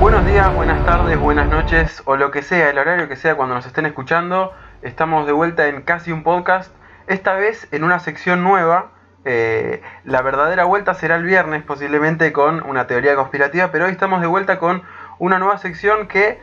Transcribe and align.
Buenos 0.00 0.26
días, 0.26 0.54
buenas 0.54 0.84
tardes, 0.84 1.18
buenas 1.18 1.48
noches 1.48 2.02
o 2.04 2.16
lo 2.16 2.30
que 2.30 2.42
sea, 2.42 2.70
el 2.70 2.78
horario 2.78 3.08
que 3.08 3.16
sea 3.16 3.34
cuando 3.34 3.56
nos 3.56 3.66
estén 3.66 3.86
escuchando. 3.86 4.52
Estamos 4.82 5.26
de 5.26 5.32
vuelta 5.32 5.66
en 5.66 5.82
casi 5.82 6.12
un 6.12 6.22
podcast, 6.22 6.72
esta 7.08 7.34
vez 7.34 7.66
en 7.72 7.82
una 7.82 7.98
sección 7.98 8.44
nueva. 8.44 8.92
Eh, 9.24 9.82
la 10.04 10.22
verdadera 10.22 10.64
vuelta 10.64 10.94
será 10.94 11.16
el 11.16 11.24
viernes 11.24 11.64
posiblemente 11.64 12.32
con 12.32 12.62
una 12.62 12.86
teoría 12.86 13.16
conspirativa, 13.16 13.72
pero 13.72 13.86
hoy 13.86 13.92
estamos 13.92 14.20
de 14.20 14.28
vuelta 14.28 14.58
con 14.60 14.82
una 15.18 15.38
nueva 15.38 15.58
sección 15.58 16.06
que 16.06 16.40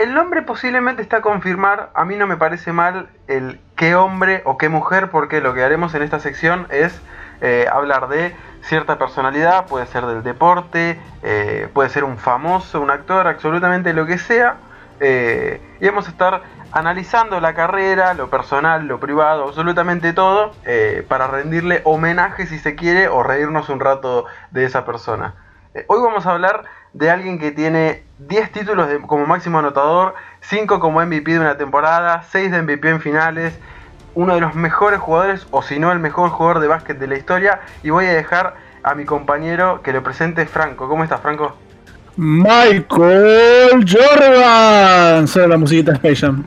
el 0.00 0.14
nombre 0.14 0.40
posiblemente 0.40 1.02
está 1.02 1.18
a 1.18 1.20
confirmar. 1.20 1.90
A 1.92 2.06
mí 2.06 2.16
no 2.16 2.26
me 2.26 2.38
parece 2.38 2.72
mal 2.72 3.10
el 3.28 3.60
qué 3.76 3.94
hombre 3.94 4.40
o 4.46 4.56
qué 4.56 4.70
mujer, 4.70 5.10
porque 5.10 5.42
lo 5.42 5.52
que 5.52 5.62
haremos 5.62 5.94
en 5.94 6.02
esta 6.02 6.20
sección 6.20 6.66
es 6.70 6.98
eh, 7.42 7.66
hablar 7.70 8.08
de 8.08 8.34
cierta 8.62 8.98
personalidad, 8.98 9.66
puede 9.66 9.84
ser 9.86 10.06
del 10.06 10.22
deporte, 10.22 10.98
eh, 11.22 11.68
puede 11.74 11.90
ser 11.90 12.04
un 12.04 12.16
famoso, 12.16 12.80
un 12.80 12.90
actor, 12.90 13.26
absolutamente 13.26 13.92
lo 13.92 14.06
que 14.06 14.16
sea. 14.16 14.56
Eh, 15.00 15.60
y 15.80 15.86
vamos 15.86 16.06
a 16.06 16.10
estar 16.12 16.42
analizando 16.72 17.38
la 17.38 17.54
carrera, 17.54 18.14
lo 18.14 18.30
personal, 18.30 18.86
lo 18.86 19.00
privado, 19.00 19.44
absolutamente 19.44 20.14
todo, 20.14 20.52
para 21.08 21.26
rendirle 21.26 21.82
homenaje 21.84 22.46
si 22.46 22.58
se 22.58 22.74
quiere 22.74 23.08
o 23.08 23.22
reírnos 23.22 23.68
un 23.68 23.80
rato 23.80 24.24
de 24.50 24.64
esa 24.64 24.86
persona. 24.86 25.34
hoy 25.88 26.00
vamos 26.00 26.26
a 26.26 26.30
hablar 26.30 26.64
de 26.94 27.10
alguien 27.10 27.38
que 27.38 27.50
tiene 27.50 28.04
10 28.28 28.52
títulos 28.52 28.88
como 29.06 29.26
máximo 29.26 29.58
anotador, 29.58 30.14
5 30.42 30.78
como 30.80 31.00
MVP 31.04 31.32
de 31.32 31.40
una 31.40 31.56
temporada, 31.56 32.24
6 32.30 32.50
de 32.50 32.62
MVP 32.62 32.88
en 32.88 33.00
finales, 33.00 33.58
uno 34.14 34.34
de 34.34 34.40
los 34.40 34.54
mejores 34.54 35.00
jugadores, 35.00 35.46
o 35.50 35.62
si 35.62 35.78
no 35.78 35.92
el 35.92 35.98
mejor 35.98 36.30
jugador 36.30 36.60
de 36.60 36.68
básquet 36.68 36.98
de 36.98 37.06
la 37.06 37.16
historia. 37.16 37.60
Y 37.82 37.90
voy 37.90 38.06
a 38.06 38.12
dejar 38.12 38.54
a 38.82 38.94
mi 38.94 39.04
compañero 39.04 39.82
que 39.82 39.92
lo 39.92 40.02
presente 40.02 40.46
Franco. 40.46 40.88
¿Cómo 40.88 41.04
estás, 41.04 41.20
Franco? 41.20 41.56
Michael 42.16 43.84
Jordan. 43.88 45.26
Solo 45.26 45.48
la 45.48 45.56
musiquita 45.56 45.92
Space 45.92 46.16
Jam. 46.16 46.44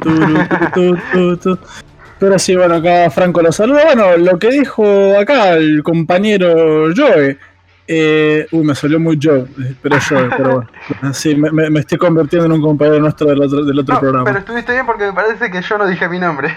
Pero 2.19 2.39
sí, 2.39 2.55
bueno, 2.55 2.75
acá 2.75 3.09
Franco 3.09 3.41
lo 3.41 3.51
saluda. 3.51 3.85
Bueno, 3.85 4.17
lo 4.17 4.38
que 4.39 4.49
dijo 4.49 5.17
acá 5.19 5.53
el 5.53 5.83
compañero 5.83 6.94
Joe. 6.95 7.38
Eh, 7.87 8.47
uy, 8.51 8.63
me 8.63 8.75
salió 8.75 8.99
muy 8.99 9.19
Joe, 9.21 9.45
pero 9.81 9.97
Joe, 10.07 10.29
pero 10.37 10.49
bueno. 10.53 10.69
Sí, 11.13 11.35
me, 11.35 11.79
estoy 11.79 11.97
convirtiendo 11.97 12.45
en 12.45 12.53
un 12.53 12.61
compañero 12.61 12.99
nuestro 12.99 13.27
del 13.27 13.41
otro, 13.41 13.65
del 13.65 13.79
otro 13.79 13.99
programa. 13.99 14.25
Pero 14.25 14.39
estuviste 14.39 14.71
bien 14.71 14.85
porque 14.85 15.05
me 15.05 15.13
parece 15.13 15.51
que 15.51 15.61
yo 15.61 15.77
no 15.77 15.85
dije 15.85 16.07
mi 16.07 16.19
nombre. 16.19 16.53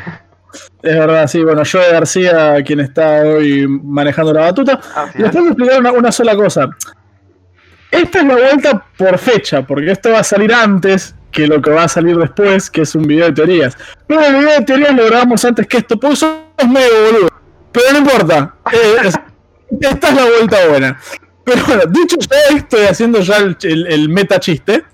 Es 0.82 0.96
verdad, 0.96 1.26
sí. 1.26 1.42
Bueno, 1.42 1.62
yo 1.64 1.80
García, 1.90 2.62
quien 2.64 2.80
está 2.80 3.22
hoy 3.22 3.66
manejando 3.66 4.32
la 4.32 4.42
batuta. 4.42 4.80
y 5.14 5.22
les 5.22 5.30
tengo 5.30 5.46
que 5.46 5.52
explicar 5.52 5.94
una, 5.94 6.12
sola 6.12 6.36
cosa. 6.36 6.68
Esta 7.90 8.20
es 8.20 8.24
la 8.24 8.34
vuelta 8.34 8.84
por 8.96 9.18
fecha, 9.18 9.62
porque 9.62 9.90
esto 9.90 10.10
va 10.10 10.20
a 10.20 10.24
salir 10.24 10.52
antes 10.52 11.14
que 11.30 11.46
lo 11.46 11.60
que 11.60 11.70
va 11.70 11.84
a 11.84 11.88
salir 11.88 12.16
después, 12.16 12.70
que 12.70 12.82
es 12.82 12.94
un 12.94 13.02
video 13.02 13.26
de 13.26 13.32
teorías. 13.32 13.76
Pero 14.06 14.22
el 14.22 14.36
video 14.36 14.58
de 14.58 14.64
teorías 14.64 14.94
lo 14.94 15.06
grabamos 15.06 15.44
antes 15.44 15.66
que 15.66 15.78
esto, 15.78 15.98
pues 15.98 16.22
es 16.22 16.68
medio 16.68 17.12
boludo. 17.12 17.28
Pero 17.72 17.92
no 17.92 17.98
importa. 17.98 18.54
Eh, 18.72 19.10
esta 19.80 20.08
es 20.08 20.14
la 20.14 20.24
vuelta 20.24 20.68
buena. 20.68 21.00
Pero 21.44 21.64
bueno, 21.66 21.82
dicho 21.86 22.16
ya 22.18 22.56
esto 22.56 22.82
y 22.82 22.86
haciendo 22.86 23.20
ya 23.20 23.36
el, 23.36 23.56
el 23.62 24.08
meta 24.08 24.40
chiste, 24.40 24.84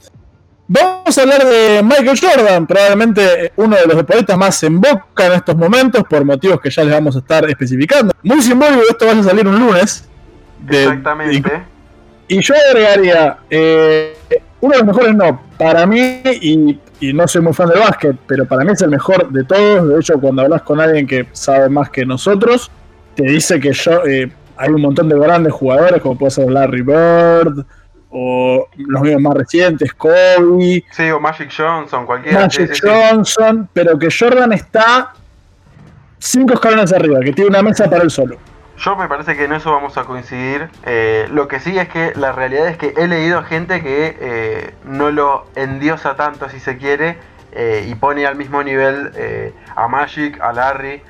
Vamos 0.75 1.19
a 1.19 1.20
hablar 1.20 1.45
de 1.45 1.83
Michael 1.83 2.19
Jordan, 2.19 2.67
probablemente 2.67 3.53
uno 3.56 3.77
de 3.77 3.84
los 3.84 3.95
deportistas 3.95 4.39
más 4.39 4.62
en 4.62 4.81
boca 4.81 5.27
en 5.27 5.33
estos 5.33 5.55
momentos, 5.55 6.03
por 6.09 6.25
motivos 6.25 6.62
que 6.62 6.70
ya 6.70 6.83
les 6.84 6.95
vamos 6.95 7.15
a 7.15 7.19
estar 7.19 7.47
especificando. 7.47 8.15
Muy 8.23 8.41
simbólico, 8.41 8.81
esto 8.89 9.05
va 9.05 9.12
a 9.12 9.23
salir 9.23 9.47
un 9.47 9.59
lunes. 9.59 10.09
Exactamente. 10.67 11.62
Y, 12.27 12.41
yo 12.41 12.55
agregaría, 12.70 13.37
eh, 13.50 14.17
uno 14.62 14.73
de 14.73 14.78
los 14.78 14.87
mejores 14.87 15.15
no, 15.15 15.43
para 15.59 15.84
mí, 15.84 16.22
y, 16.41 16.78
no 17.12 17.28
soy 17.28 17.43
muy 17.43 17.53
fan 17.53 17.69
del 17.69 17.81
básquet, 17.81 18.16
pero 18.27 18.47
para 18.47 18.65
mí 18.65 18.72
es 18.72 18.81
el 18.81 18.91
mejor 18.91 19.31
de 19.31 19.44
todos. 19.44 19.89
De 19.89 20.00
hecho, 20.00 20.19
cuando 20.19 20.41
hablas 20.41 20.62
con 20.62 20.81
alguien 20.81 21.06
que 21.06 21.27
sabe 21.33 21.69
más 21.69 21.91
que 21.91 22.06
nosotros, 22.06 22.71
te 23.15 23.25
dice 23.25 23.60
que 23.60 23.75
yo, 23.75 24.06
eh, 24.06 24.33
hay 24.57 24.71
un 24.71 24.83
montón 24.83 25.09
de 25.09 25.19
grandes 25.19 25.53
jugadores, 25.53 26.01
como 26.03 26.17
puede 26.17 26.31
ser 26.31 26.51
Larry 26.51 26.83
Bird, 26.83 27.65
o 28.11 28.69
los 28.77 29.03
mismos 29.03 29.23
más 29.23 29.35
recientes, 29.35 29.93
Kobe. 29.95 30.85
Sí, 30.91 31.11
o 31.11 31.19
Magic 31.19 31.51
Johnson, 31.57 32.05
cualquiera. 32.07 32.41
Magic 32.41 32.79
Johnson, 32.83 33.69
pero 33.73 33.99
que 33.99 34.09
Jordan 34.11 34.53
está 34.53 35.13
cinco 36.19 36.55
escalones 36.55 36.93
arriba, 36.93 37.21
que 37.21 37.33
tiene 37.33 37.51
una 37.51 37.63
mesa 37.63 37.89
para 37.89 38.03
él 38.03 38.11
solo. 38.11 38.37
Yo 38.77 38.97
me 38.97 39.07
parece 39.07 39.37
que 39.37 39.45
en 39.45 39.53
eso 39.53 39.71
vamos 39.71 39.97
a 39.97 40.05
coincidir. 40.05 40.69
Eh, 40.84 41.29
lo 41.31 41.47
que 41.47 41.61
sí 41.61 41.79
es 41.79 41.89
que 41.89 42.13
la 42.17 42.33
realidad 42.33 42.69
es 42.69 42.77
que 42.77 42.95
he 42.97 43.07
leído 43.07 43.43
gente 43.45 43.83
que 43.83 44.17
eh, 44.21 44.75
no 44.84 45.11
lo 45.11 45.47
endiosa 45.55 46.17
tanto, 46.17 46.49
si 46.49 46.59
se 46.59 46.79
quiere, 46.79 47.17
eh, 47.53 47.87
y 47.89 47.95
pone 47.95 48.27
al 48.27 48.37
mismo 48.37 48.63
nivel 48.63 49.13
a 49.77 49.89
Magic, 49.89 50.41
a 50.41 50.53
Larry, 50.53 51.03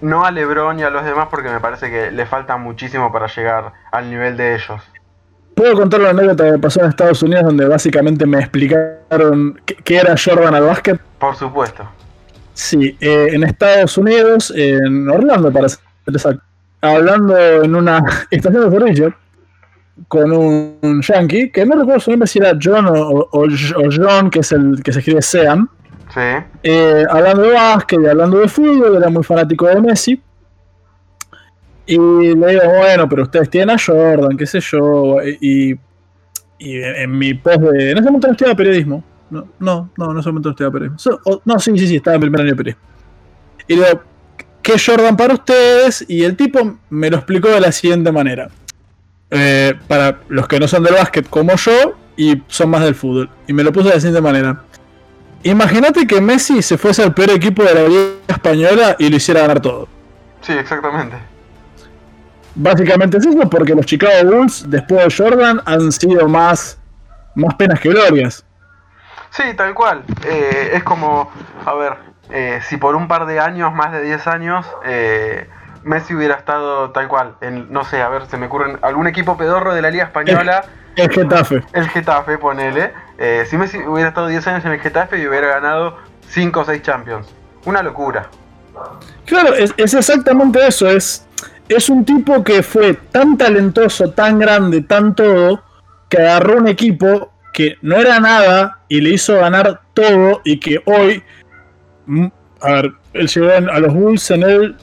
no 0.00 0.24
a 0.24 0.30
LeBron 0.30 0.78
y 0.78 0.82
a 0.82 0.90
los 0.90 1.04
demás, 1.04 1.28
porque 1.30 1.48
me 1.48 1.60
parece 1.60 1.90
que 1.90 2.10
le 2.10 2.26
falta 2.26 2.56
muchísimo 2.56 3.12
para 3.12 3.26
llegar 3.26 3.72
al 3.92 4.10
nivel 4.10 4.36
de 4.36 4.54
ellos. 4.54 4.82
¿Puedo 5.54 5.74
contar 5.74 6.00
la 6.00 6.10
anécdota 6.10 6.52
que 6.52 6.58
pasó 6.58 6.80
en 6.82 6.90
Estados 6.90 7.22
Unidos 7.22 7.44
donde 7.44 7.66
básicamente 7.66 8.26
me 8.26 8.38
explicaron 8.38 9.58
qué, 9.64 9.96
era 9.96 10.14
Jordan 10.22 10.54
al 10.54 10.64
básquet? 10.64 11.00
Por 11.18 11.34
supuesto. 11.34 11.88
Sí, 12.52 12.96
eh, 13.00 13.28
en 13.32 13.42
Estados 13.44 13.96
Unidos, 13.96 14.52
en 14.54 15.08
Orlando 15.08 15.50
para 15.50 15.68
ser 15.68 15.80
exacto, 16.08 16.42
hablando 16.82 17.36
en 17.38 17.74
una 17.74 18.02
estación 18.30 18.64
de 18.64 18.70
servicio 18.70 19.14
con 20.08 20.30
un, 20.30 21.02
yankee, 21.02 21.50
que 21.50 21.64
no 21.64 21.76
recuerdo 21.76 22.00
su 22.00 22.10
nombre 22.10 22.26
si 22.26 22.38
era 22.38 22.52
John 22.62 22.86
o, 22.90 23.46
John, 23.90 24.30
que 24.30 24.40
es 24.40 24.52
el 24.52 24.82
que 24.82 24.92
se 24.92 24.98
escribe 24.98 25.22
Sean. 25.22 25.68
Eh, 26.62 27.04
hablando 27.10 27.42
de 27.42 27.52
básquet 27.52 28.00
y 28.00 28.06
hablando 28.06 28.38
de 28.38 28.48
fútbol, 28.48 28.96
era 28.96 29.08
muy 29.10 29.22
fanático 29.22 29.66
de 29.66 29.80
Messi. 29.80 30.22
Y 31.86 31.96
le 31.96 32.46
digo, 32.48 32.62
bueno, 32.78 33.08
pero 33.08 33.22
ustedes 33.22 33.48
tienen 33.48 33.70
a 33.70 33.78
Jordan, 33.78 34.36
qué 34.36 34.46
sé 34.46 34.60
yo. 34.60 35.18
Y, 35.22 35.78
y 36.58 36.82
en 36.82 37.16
mi 37.16 37.34
post 37.34 37.60
de. 37.60 37.90
En 37.92 37.98
ese 37.98 38.06
momento 38.06 38.28
no 38.28 38.32
estudiaba 38.32 38.56
periodismo. 38.56 39.04
No, 39.28 39.46
no, 39.58 39.90
no, 39.96 40.12
en 40.12 40.18
ese 40.18 40.28
momento 40.28 40.48
no 40.48 40.52
estudiaba 40.52 40.72
periodismo. 40.72 41.40
no, 41.44 41.58
sí, 41.58 41.78
sí, 41.78 41.86
sí, 41.86 41.96
estaba 41.96 42.16
en 42.16 42.20
primer 42.22 42.40
año 42.40 42.50
de 42.50 42.56
periodismo. 42.56 42.82
Y 43.68 43.76
le 43.76 43.86
digo, 43.86 44.02
¿qué 44.62 44.74
Jordan 44.78 45.16
para 45.16 45.34
ustedes? 45.34 46.04
Y 46.08 46.24
el 46.24 46.36
tipo 46.36 46.78
me 46.90 47.10
lo 47.10 47.18
explicó 47.18 47.48
de 47.48 47.60
la 47.60 47.72
siguiente 47.72 48.10
manera. 48.10 48.48
Eh, 49.30 49.74
para 49.88 50.20
los 50.28 50.46
que 50.46 50.60
no 50.60 50.68
son 50.68 50.84
del 50.84 50.94
básquet 50.94 51.28
como 51.28 51.56
yo 51.56 51.96
y 52.16 52.42
son 52.48 52.70
más 52.70 52.82
del 52.82 52.94
fútbol. 52.94 53.28
Y 53.46 53.52
me 53.52 53.62
lo 53.62 53.72
puso 53.72 53.88
de 53.88 53.94
la 53.94 54.00
siguiente 54.00 54.22
manera. 54.22 54.62
Imagínate 55.46 56.08
que 56.08 56.20
Messi 56.20 56.60
se 56.60 56.76
fuese 56.76 57.04
al 57.04 57.14
peor 57.14 57.30
equipo 57.30 57.62
de 57.62 57.72
la 57.72 57.88
Liga 57.88 58.02
Española 58.26 58.96
y 58.98 59.08
lo 59.08 59.16
hiciera 59.16 59.42
ganar 59.42 59.60
todo. 59.60 59.86
Sí, 60.40 60.52
exactamente. 60.52 61.16
Básicamente 62.56 63.18
es 63.18 63.26
eso, 63.26 63.48
porque 63.48 63.72
los 63.72 63.86
Chicago 63.86 64.28
Bulls, 64.28 64.68
después 64.68 65.04
de 65.04 65.14
Jordan, 65.24 65.60
han 65.64 65.92
sido 65.92 66.26
más, 66.26 66.80
más 67.36 67.54
penas 67.54 67.78
que 67.78 67.90
glorias. 67.90 68.44
Sí, 69.30 69.44
tal 69.56 69.72
cual. 69.74 70.02
Eh, 70.24 70.70
es 70.72 70.82
como, 70.82 71.30
a 71.64 71.74
ver, 71.74 71.92
eh, 72.30 72.58
si 72.64 72.76
por 72.76 72.96
un 72.96 73.06
par 73.06 73.26
de 73.26 73.38
años, 73.38 73.72
más 73.72 73.92
de 73.92 74.02
10 74.02 74.26
años, 74.26 74.66
eh, 74.84 75.48
Messi 75.84 76.12
hubiera 76.14 76.34
estado 76.34 76.90
tal 76.90 77.06
cual, 77.06 77.36
en, 77.40 77.72
no 77.72 77.84
sé, 77.84 78.02
a 78.02 78.08
ver, 78.08 78.26
se 78.26 78.36
me 78.36 78.46
ocurre 78.46 78.78
algún 78.82 79.06
equipo 79.06 79.36
pedorro 79.36 79.74
de 79.74 79.82
la 79.82 79.92
Liga 79.92 80.06
Española. 80.06 80.64
El, 80.96 81.08
Getafe. 81.08 81.62
El 81.72 81.88
Getafe, 81.88 82.36
ponele. 82.36 83.05
Si 83.46 83.56
Messi 83.56 83.78
hubiera 83.78 84.10
estado 84.10 84.28
10 84.28 84.46
años 84.46 84.64
en 84.64 84.72
el 84.72 84.80
Getafe 84.80 85.18
y 85.18 85.26
hubiera 85.26 85.48
ganado 85.48 85.96
5 86.28 86.60
o 86.60 86.64
6 86.64 86.82
Champions. 86.82 87.26
Una 87.64 87.82
locura. 87.82 88.28
Claro, 89.24 89.54
es, 89.54 89.72
es 89.76 89.94
exactamente 89.94 90.66
eso, 90.66 90.88
es 90.88 91.26
es 91.68 91.88
un 91.88 92.04
tipo 92.04 92.44
que 92.44 92.62
fue 92.62 92.94
tan 92.94 93.36
talentoso, 93.36 94.10
tan 94.10 94.38
grande, 94.38 94.82
tan 94.82 95.14
todo, 95.14 95.62
que 96.08 96.18
agarró 96.18 96.58
un 96.58 96.68
equipo 96.68 97.32
que 97.52 97.76
no 97.82 97.96
era 97.96 98.20
nada 98.20 98.80
y 98.88 99.00
le 99.00 99.10
hizo 99.10 99.36
ganar 99.36 99.80
todo 99.94 100.42
y 100.44 100.60
que 100.60 100.80
hoy, 100.84 101.22
mm, 102.06 102.26
a 102.60 102.72
ver, 102.72 102.92
él 103.14 103.28
llegó 103.28 103.50
a 103.50 103.80
los 103.80 103.94
Bulls 103.94 104.30
en 104.30 104.42
el... 104.42 104.76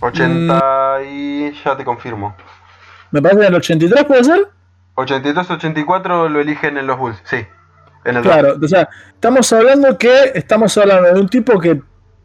80 0.00 0.98
y 1.08 1.52
ya 1.64 1.76
te 1.76 1.84
confirmo. 1.84 2.34
Me 3.12 3.22
parece 3.22 3.42
en 3.42 3.46
el 3.46 3.54
83 3.54 4.04
puede 4.04 4.24
ser. 4.24 4.48
83-84 4.94 6.28
lo 6.28 6.40
eligen 6.40 6.76
en 6.76 6.86
los 6.86 6.98
Bulls, 6.98 7.20
sí. 7.24 7.46
claro, 8.02 8.56
o 8.62 8.68
sea, 8.68 8.88
estamos 9.14 9.52
hablando 9.52 9.96
que 9.96 10.32
estamos 10.34 10.76
hablando 10.76 11.14
de 11.14 11.20
un 11.20 11.28
tipo 11.28 11.58
que 11.58 11.80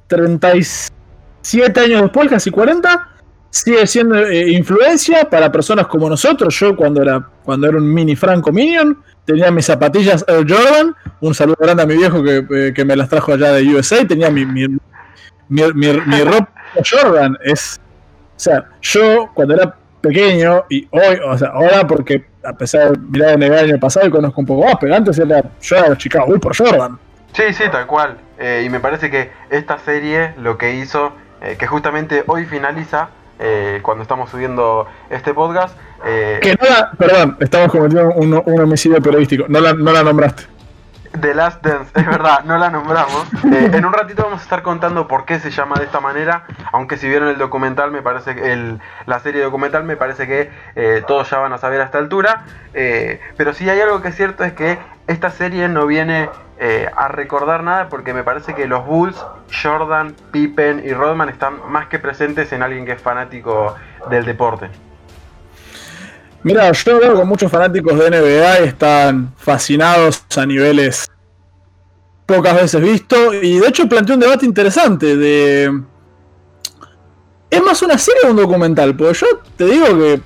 37 0.07 1.79
años 1.79 2.01
después, 2.01 2.29
casi 2.29 2.51
40, 2.51 3.09
sigue 3.49 3.87
siendo 3.87 4.17
eh, 4.17 4.51
influencia 4.51 5.29
para 5.29 5.51
personas 5.51 5.87
como 5.87 6.09
nosotros. 6.09 6.57
Yo 6.59 6.75
cuando 6.75 7.01
era, 7.01 7.27
cuando 7.43 7.67
era 7.67 7.77
un 7.77 7.93
mini 7.93 8.15
Franco 8.15 8.51
Minion, 8.51 8.97
tenía 9.25 9.51
mis 9.51 9.65
zapatillas 9.65 10.25
Air 10.27 10.45
Jordan. 10.47 10.95
Un 11.21 11.33
saludo 11.33 11.57
grande 11.59 11.83
a 11.83 11.85
mi 11.85 11.97
viejo 11.97 12.23
que, 12.23 12.73
eh, 12.75 12.85
me 12.85 12.95
las 12.95 13.09
trajo 13.09 13.33
allá 13.33 13.53
de 13.53 13.63
USA. 13.63 14.05
Tenía 14.07 14.29
mi, 14.29 14.45
mi, 14.45 14.67
mi, 15.49 15.63
mi, 15.73 16.23
ropa, 16.23 16.49
Jordan 16.89 17.37
es. 17.43 17.79
O 18.35 18.39
sea, 18.39 18.69
yo 18.81 19.31
cuando 19.33 19.55
era 19.55 19.75
pequeño 20.01 20.65
y 20.69 20.87
hoy, 20.91 21.19
o 21.25 21.37
sea, 21.37 21.49
ahora 21.49 21.85
porque 21.87 22.25
a 22.43 22.53
pesar 22.53 22.97
de 22.97 22.97
mirar 23.07 23.33
en 23.33 23.43
el 23.43 23.53
año 23.53 23.79
pasado 23.79 24.07
y 24.07 24.09
conozco 24.09 24.41
un 24.41 24.47
poco 24.47 24.65
más, 24.65 24.75
pero 24.79 24.95
antes 24.95 25.17
era 25.19 25.43
yo 25.61 25.75
era 25.75 25.97
Chicago, 25.97 26.25
uy 26.29 26.39
por 26.39 26.55
Jordan. 26.55 26.97
Sí, 27.33 27.53
sí, 27.53 27.63
tal 27.71 27.85
cual. 27.85 28.17
Eh, 28.39 28.63
y 28.65 28.69
me 28.69 28.79
parece 28.79 29.11
que 29.11 29.31
esta 29.49 29.77
serie 29.79 30.33
lo 30.37 30.57
que 30.57 30.75
hizo, 30.75 31.11
eh, 31.41 31.55
que 31.59 31.67
justamente 31.67 32.23
hoy 32.27 32.45
finaliza, 32.45 33.09
eh, 33.39 33.79
cuando 33.83 34.01
estamos 34.01 34.29
subiendo 34.29 34.87
este 35.09 35.33
podcast. 35.33 35.77
que 36.03 36.55
no 36.59 36.67
la, 36.67 36.91
perdón, 36.91 37.37
estamos 37.39 37.71
cometiendo 37.71 38.13
un, 38.15 38.41
un 38.43 38.59
homicidio 38.59 39.01
periodístico, 39.01 39.45
no 39.47 39.59
la, 39.59 39.73
no 39.73 39.91
la 39.91 40.03
nombraste. 40.03 40.56
The 41.19 41.33
Last 41.33 41.63
Dance, 41.63 41.91
es 41.95 42.05
verdad, 42.05 42.43
no 42.43 42.57
la 42.57 42.69
nombramos. 42.69 43.27
Eh, 43.51 43.71
en 43.73 43.85
un 43.85 43.93
ratito 43.93 44.23
vamos 44.23 44.41
a 44.41 44.43
estar 44.43 44.61
contando 44.61 45.07
por 45.07 45.25
qué 45.25 45.39
se 45.39 45.51
llama 45.51 45.75
de 45.77 45.85
esta 45.85 45.99
manera, 45.99 46.43
aunque 46.71 46.97
si 46.97 47.07
vieron 47.07 47.29
el 47.29 47.37
documental, 47.37 47.91
me 47.91 48.01
parece 48.01 48.35
que 48.35 48.51
el, 48.51 48.79
la 49.05 49.19
serie 49.19 49.41
documental, 49.41 49.83
me 49.83 49.95
parece 49.95 50.27
que 50.27 50.51
eh, 50.75 51.03
todos 51.07 51.29
ya 51.29 51.39
van 51.39 51.53
a 51.53 51.57
saber 51.57 51.81
a 51.81 51.85
esta 51.85 51.97
altura. 51.97 52.43
Eh, 52.73 53.19
pero 53.37 53.53
sí 53.53 53.69
hay 53.69 53.79
algo 53.79 54.01
que 54.01 54.09
es 54.09 54.15
cierto, 54.15 54.43
es 54.43 54.53
que 54.53 54.77
esta 55.07 55.29
serie 55.29 55.69
no 55.69 55.85
viene 55.87 56.29
a 56.95 57.07
recordar 57.07 57.61
nada 57.61 57.87
porque 57.87 58.15
me 58.15 58.23
parece 58.23 58.55
que 58.55 58.65
los 58.65 58.83
Bulls, 58.83 59.23
Jordan, 59.61 60.15
Pippen 60.31 60.81
y 60.83 60.91
Rodman 60.91 61.29
están 61.29 61.59
más 61.69 61.87
que 61.87 61.99
presentes 61.99 62.51
en 62.51 62.63
alguien 62.63 62.83
que 62.83 62.93
es 62.93 63.01
fanático 63.01 63.75
del 64.09 64.25
deporte. 64.25 64.71
Mira, 66.43 66.71
yo 66.71 66.99
veo 66.99 67.15
con 67.15 67.27
muchos 67.27 67.51
fanáticos 67.51 67.97
de 67.97 68.09
NBA 68.09 68.61
y 68.61 68.67
están 68.67 69.33
fascinados 69.37 70.23
a 70.35 70.45
niveles 70.45 71.09
pocas 72.25 72.55
veces 72.55 72.81
visto. 72.81 73.33
Y 73.33 73.59
de 73.59 73.67
hecho 73.67 73.89
planteó 73.89 74.15
un 74.15 74.21
debate 74.21 74.45
interesante 74.45 75.15
de. 75.15 75.81
¿Es 77.49 77.63
más 77.63 77.81
una 77.81 77.97
serie 77.97 78.21
o 78.27 78.31
un 78.31 78.37
documental? 78.37 78.95
Porque 78.95 79.13
yo 79.13 79.27
te 79.55 79.65
digo 79.65 79.85
que 79.87 80.21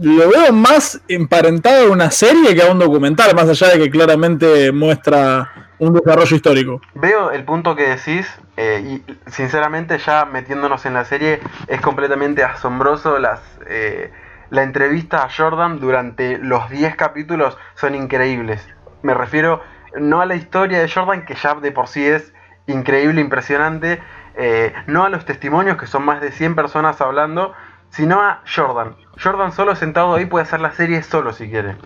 lo 0.00 0.28
veo 0.28 0.52
más 0.52 1.00
emparentado 1.08 1.88
a 1.88 1.90
una 1.90 2.10
serie 2.10 2.54
que 2.54 2.62
a 2.62 2.70
un 2.70 2.78
documental, 2.78 3.34
más 3.34 3.48
allá 3.48 3.68
de 3.68 3.78
que 3.78 3.90
claramente 3.90 4.70
muestra 4.70 5.72
un 5.78 5.94
desarrollo 5.94 6.36
histórico. 6.36 6.80
Veo 6.94 7.30
el 7.30 7.44
punto 7.44 7.74
que 7.74 7.88
decís 7.88 8.26
eh, 8.56 9.00
y 9.06 9.30
sinceramente 9.30 9.98
ya 9.98 10.24
metiéndonos 10.24 10.84
en 10.86 10.94
la 10.94 11.04
serie 11.04 11.40
es 11.66 11.80
completamente 11.80 12.44
asombroso 12.44 13.18
las... 13.18 13.40
Eh, 13.66 14.12
la 14.50 14.62
entrevista 14.62 15.24
a 15.24 15.28
Jordan 15.30 15.80
durante 15.80 16.38
los 16.38 16.68
10 16.70 16.96
capítulos 16.96 17.56
son 17.74 17.94
increíbles. 17.94 18.66
Me 19.02 19.14
refiero 19.14 19.62
no 19.98 20.20
a 20.20 20.26
la 20.26 20.36
historia 20.36 20.80
de 20.80 20.88
Jordan, 20.88 21.24
que 21.24 21.34
ya 21.34 21.54
de 21.54 21.72
por 21.72 21.88
sí 21.88 22.04
es 22.06 22.32
increíble, 22.66 23.20
impresionante, 23.20 24.00
eh, 24.36 24.72
no 24.86 25.04
a 25.04 25.08
los 25.08 25.24
testimonios, 25.24 25.76
que 25.76 25.86
son 25.86 26.04
más 26.04 26.20
de 26.20 26.32
100 26.32 26.54
personas 26.54 27.00
hablando, 27.00 27.52
sino 27.90 28.20
a 28.20 28.42
Jordan. 28.54 28.94
Jordan 29.22 29.52
solo 29.52 29.74
sentado 29.74 30.14
ahí 30.14 30.26
puede 30.26 30.44
hacer 30.44 30.60
la 30.60 30.72
serie 30.72 31.02
solo 31.02 31.32
si 31.32 31.48
quiere. 31.48 31.76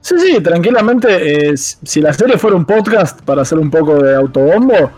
Sí, 0.00 0.18
sí, 0.18 0.40
tranquilamente. 0.40 1.50
Eh, 1.50 1.56
si 1.56 2.00
la 2.00 2.12
serie 2.12 2.38
fuera 2.38 2.56
un 2.56 2.64
podcast 2.64 3.22
para 3.22 3.42
hacer 3.42 3.58
un 3.58 3.70
poco 3.70 4.02
de 4.02 4.14
autobombo, 4.14 4.90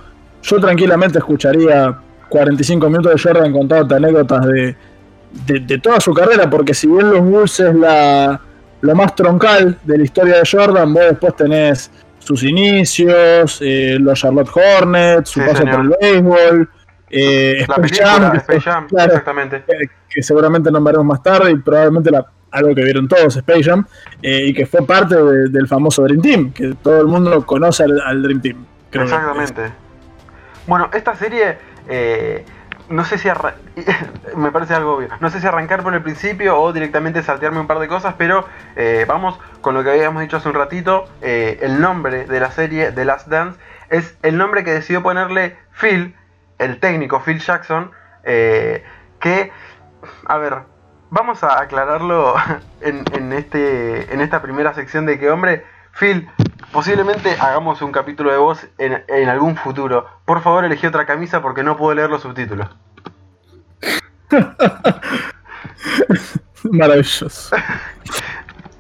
yo 0.43 0.61
tranquilamente 0.61 1.19
escucharía 1.19 1.99
45 2.29 2.87
minutos 2.89 3.13
de 3.13 3.23
Jordan 3.23 3.53
contando 3.53 3.95
anécdotas 3.95 4.47
de, 4.47 4.77
de, 5.47 5.79
toda 5.79 6.01
su 6.01 6.13
carrera, 6.15 6.49
porque 6.49 6.75
si 6.75 6.87
bien 6.87 7.11
los 7.11 7.21
Bulls 7.21 7.61
es 7.61 7.75
la, 7.75 8.41
lo 8.81 8.95
más 8.95 9.15
troncal 9.15 9.79
de 9.85 9.99
la 9.99 10.05
historia 10.05 10.37
de 10.39 10.43
Jordan, 10.51 10.93
vos 10.93 11.05
después 11.05 11.37
tenés 11.37 11.91
sus 12.19 12.43
inicios, 12.43 13.59
eh, 13.63 13.97
los 14.01 14.19
Charlotte 14.19 14.51
Hornets, 14.55 15.31
su 15.31 15.41
paso 15.41 15.65
por 15.65 15.81
el 15.81 15.95
béisbol, 16.01 16.71
eh, 17.11 17.61
Space, 17.61 18.03
Jam, 18.03 18.37
exactamente. 18.37 19.65
Que, 20.11 20.23
seguramente 20.23 20.71
nombraremos 20.71 21.07
más 21.07 21.23
tarde 21.23 21.53
y 21.53 21.57
probablemente 21.57 22.11
la, 22.11 22.27
algo 22.51 22.75
que 22.75 22.83
vieron 22.83 23.09
todos, 23.09 23.37
Space 23.37 23.63
Jam, 23.63 23.87
eh, 24.23 24.47
y 24.47 24.55
que 24.55 24.67
fue 24.67 24.85
parte 24.85 25.15
del 25.17 25.67
famoso 25.69 26.03
Dream 26.03 26.21
Team, 26.21 26.53
que 26.53 26.75
todo 26.83 27.01
el 27.01 27.07
mundo 27.07 27.45
conoce 27.47 27.85
al, 27.85 28.23
Dream 28.23 28.41
Team. 28.41 28.65
Exactamente. 28.93 29.73
Bueno, 30.67 30.91
esta 30.93 31.15
serie 31.15 31.57
no 32.89 33.05
sé 33.05 33.19
si 33.19 33.29
me 34.37 34.51
parece 34.51 34.75
algo 34.75 34.97
obvio. 34.97 35.09
No 35.21 35.31
sé 35.31 35.41
si 35.41 35.47
arrancar 35.47 35.83
por 35.83 35.95
el 35.95 36.03
principio 36.03 36.61
o 36.61 36.73
directamente 36.73 37.23
saltearme 37.23 37.61
un 37.61 37.67
par 37.67 37.79
de 37.79 37.89
cosas, 37.89 38.15
pero 38.17 38.47
eh, 38.77 39.05
vamos 39.07 39.39
con 39.61 39.75
lo 39.75 39.83
que 39.85 39.91
habíamos 39.91 40.23
dicho 40.23 40.39
hace 40.39 40.49
un 40.49 40.55
ratito. 40.55 41.09
Eh, 41.21 41.59
el 41.63 41.81
nombre 41.81 42.25
de 42.25 42.41
la 42.41 42.51
serie 42.51 42.93
The 42.93 43.05
Last 43.05 43.29
Dance 43.29 43.59
es 43.91 44.17
el 44.23 44.37
nombre 44.37 44.65
que 44.65 44.73
decidió 44.73 45.03
ponerle 45.03 45.57
Phil, 45.79 46.15
el 46.59 46.81
técnico 46.81 47.21
Phil 47.21 47.41
Jackson, 47.41 47.91
eh, 48.25 48.85
que, 49.21 49.53
a 50.27 50.39
ver, 50.39 50.59
vamos 51.11 51.43
a 51.45 51.61
aclararlo 51.61 52.35
en, 52.81 53.33
este, 53.33 54.13
en 54.13 54.21
esta 54.21 54.43
primera 54.43 54.75
sección 54.75 55.07
de 55.07 55.19
que, 55.19 55.31
hombre, 55.31 55.65
Phil, 55.93 56.29
posiblemente 56.73 57.37
hagamos 57.41 57.83
un 57.83 57.93
capítulo 57.93 58.31
de 58.31 58.39
voz 58.39 58.67
en, 58.79 59.29
algún 59.29 59.57
futuro. 59.57 60.07
Por 60.25 60.43
favor, 60.43 60.65
elegí 60.65 60.87
otra 60.87 61.07
camisa 61.07 61.43
porque 61.43 61.63
no 61.63 61.77
puedo 61.77 61.95
leer 61.95 62.11
los 62.11 62.23
subtítulos. 62.23 62.69
Maravilloso. 66.65 67.57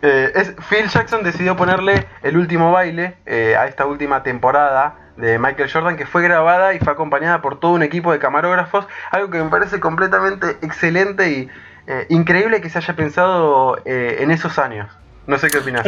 Eh, 0.01 0.31
es, 0.37 0.55
Phil 0.71 0.87
Jackson 0.87 1.25
decidió 1.25 1.57
ponerle 1.57 2.07
el 2.23 2.37
último 2.37 2.71
baile 2.71 3.17
eh, 3.27 3.57
a 3.59 3.67
esta 3.67 3.85
última 3.85 4.23
temporada 4.23 4.95
de 5.17 5.41
Michael 5.41 5.69
Jordan 5.69 5.97
que 5.97 6.07
fue 6.07 6.23
grabada 6.23 6.73
y 6.73 6.79
fue 6.79 6.93
acompañada 6.93 7.43
por 7.43 7.59
todo 7.59 7.73
un 7.73 7.83
equipo 7.83 8.13
de 8.13 8.21
camarógrafos, 8.21 8.87
algo 9.11 9.29
que 9.31 9.43
me 9.43 9.51
parece 9.51 9.81
completamente 9.81 10.57
excelente 10.63 11.29
y 11.33 11.51
eh, 11.89 12.07
increíble 12.11 12.61
que 12.61 12.71
se 12.71 12.79
haya 12.79 12.95
pensado 12.95 13.77
en 13.85 14.31
esos 14.31 14.61
años. 14.61 14.89
No 15.27 15.37
sé 15.37 15.49
qué 15.49 15.59
opinas. 15.59 15.85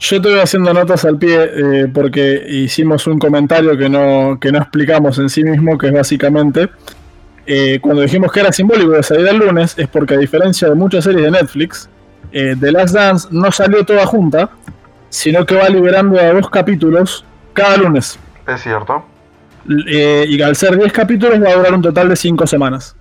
Yo 0.00 0.16
estoy 0.16 0.38
haciendo 0.38 0.72
notas 0.72 1.04
al 1.04 1.18
pie 1.18 1.38
eh, 1.42 1.88
porque 1.92 2.42
hicimos 2.48 3.06
un 3.06 3.18
comentario 3.18 3.76
que 3.76 3.90
no, 3.90 4.38
que 4.40 4.50
no 4.50 4.58
explicamos 4.58 5.18
en 5.18 5.28
sí 5.28 5.44
mismo, 5.44 5.76
que 5.76 5.88
es 5.88 5.92
básicamente, 5.92 6.70
eh, 7.46 7.78
cuando 7.82 8.00
dijimos 8.00 8.32
que 8.32 8.40
era 8.40 8.50
simbólico 8.50 8.92
de 8.92 9.02
salir 9.02 9.28
el 9.28 9.36
lunes, 9.36 9.74
es 9.78 9.88
porque 9.88 10.14
a 10.14 10.16
diferencia 10.16 10.70
de 10.70 10.74
muchas 10.74 11.04
series 11.04 11.24
de 11.24 11.30
Netflix, 11.30 11.90
eh, 12.32 12.56
The 12.58 12.72
Last 12.72 12.94
Dance 12.94 13.28
no 13.30 13.52
salió 13.52 13.84
toda 13.84 14.06
junta, 14.06 14.48
sino 15.10 15.44
que 15.44 15.54
va 15.54 15.68
liberando 15.68 16.18
a 16.18 16.32
dos 16.32 16.48
capítulos 16.48 17.22
cada 17.52 17.76
lunes. 17.76 18.18
Es 18.46 18.62
cierto. 18.62 19.04
y 19.66 20.40
al 20.40 20.56
ser 20.56 20.78
10 20.78 20.92
capítulos 20.94 21.42
va 21.42 21.50
a 21.50 21.56
durar 21.56 21.74
un 21.74 21.82
total 21.82 22.08
de 22.08 22.16
5 22.16 22.46
semanas 22.46 22.96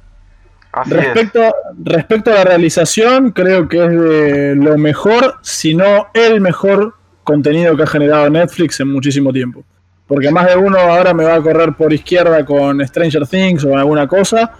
respecto, 0.85 1.53
respecto 1.83 2.31
a 2.31 2.35
la 2.35 2.43
realización, 2.43 3.31
creo 3.31 3.67
que 3.67 3.83
es 3.83 3.91
de 3.91 4.55
lo 4.55 4.77
mejor, 4.77 5.35
si 5.41 5.75
no 5.75 6.07
el 6.13 6.41
mejor 6.41 6.95
contenido 7.23 7.75
que 7.77 7.83
ha 7.83 7.87
generado 7.87 8.29
Netflix 8.29 8.79
en 8.79 8.91
muchísimo 8.91 9.31
tiempo. 9.31 9.63
Porque 10.07 10.31
más 10.31 10.47
de 10.47 10.55
uno 10.55 10.79
ahora 10.79 11.13
me 11.13 11.23
va 11.23 11.35
a 11.35 11.41
correr 11.41 11.73
por 11.73 11.93
izquierda 11.93 12.43
con 12.43 12.85
Stranger 12.85 13.27
Things 13.27 13.63
o 13.63 13.77
alguna 13.77 14.07
cosa, 14.07 14.51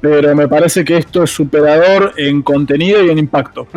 pero 0.00 0.34
me 0.34 0.48
parece 0.48 0.84
que 0.84 0.96
esto 0.96 1.22
es 1.22 1.30
superador 1.30 2.12
en 2.16 2.42
contenido 2.42 3.04
y 3.04 3.10
en 3.10 3.18
impacto. 3.18 3.68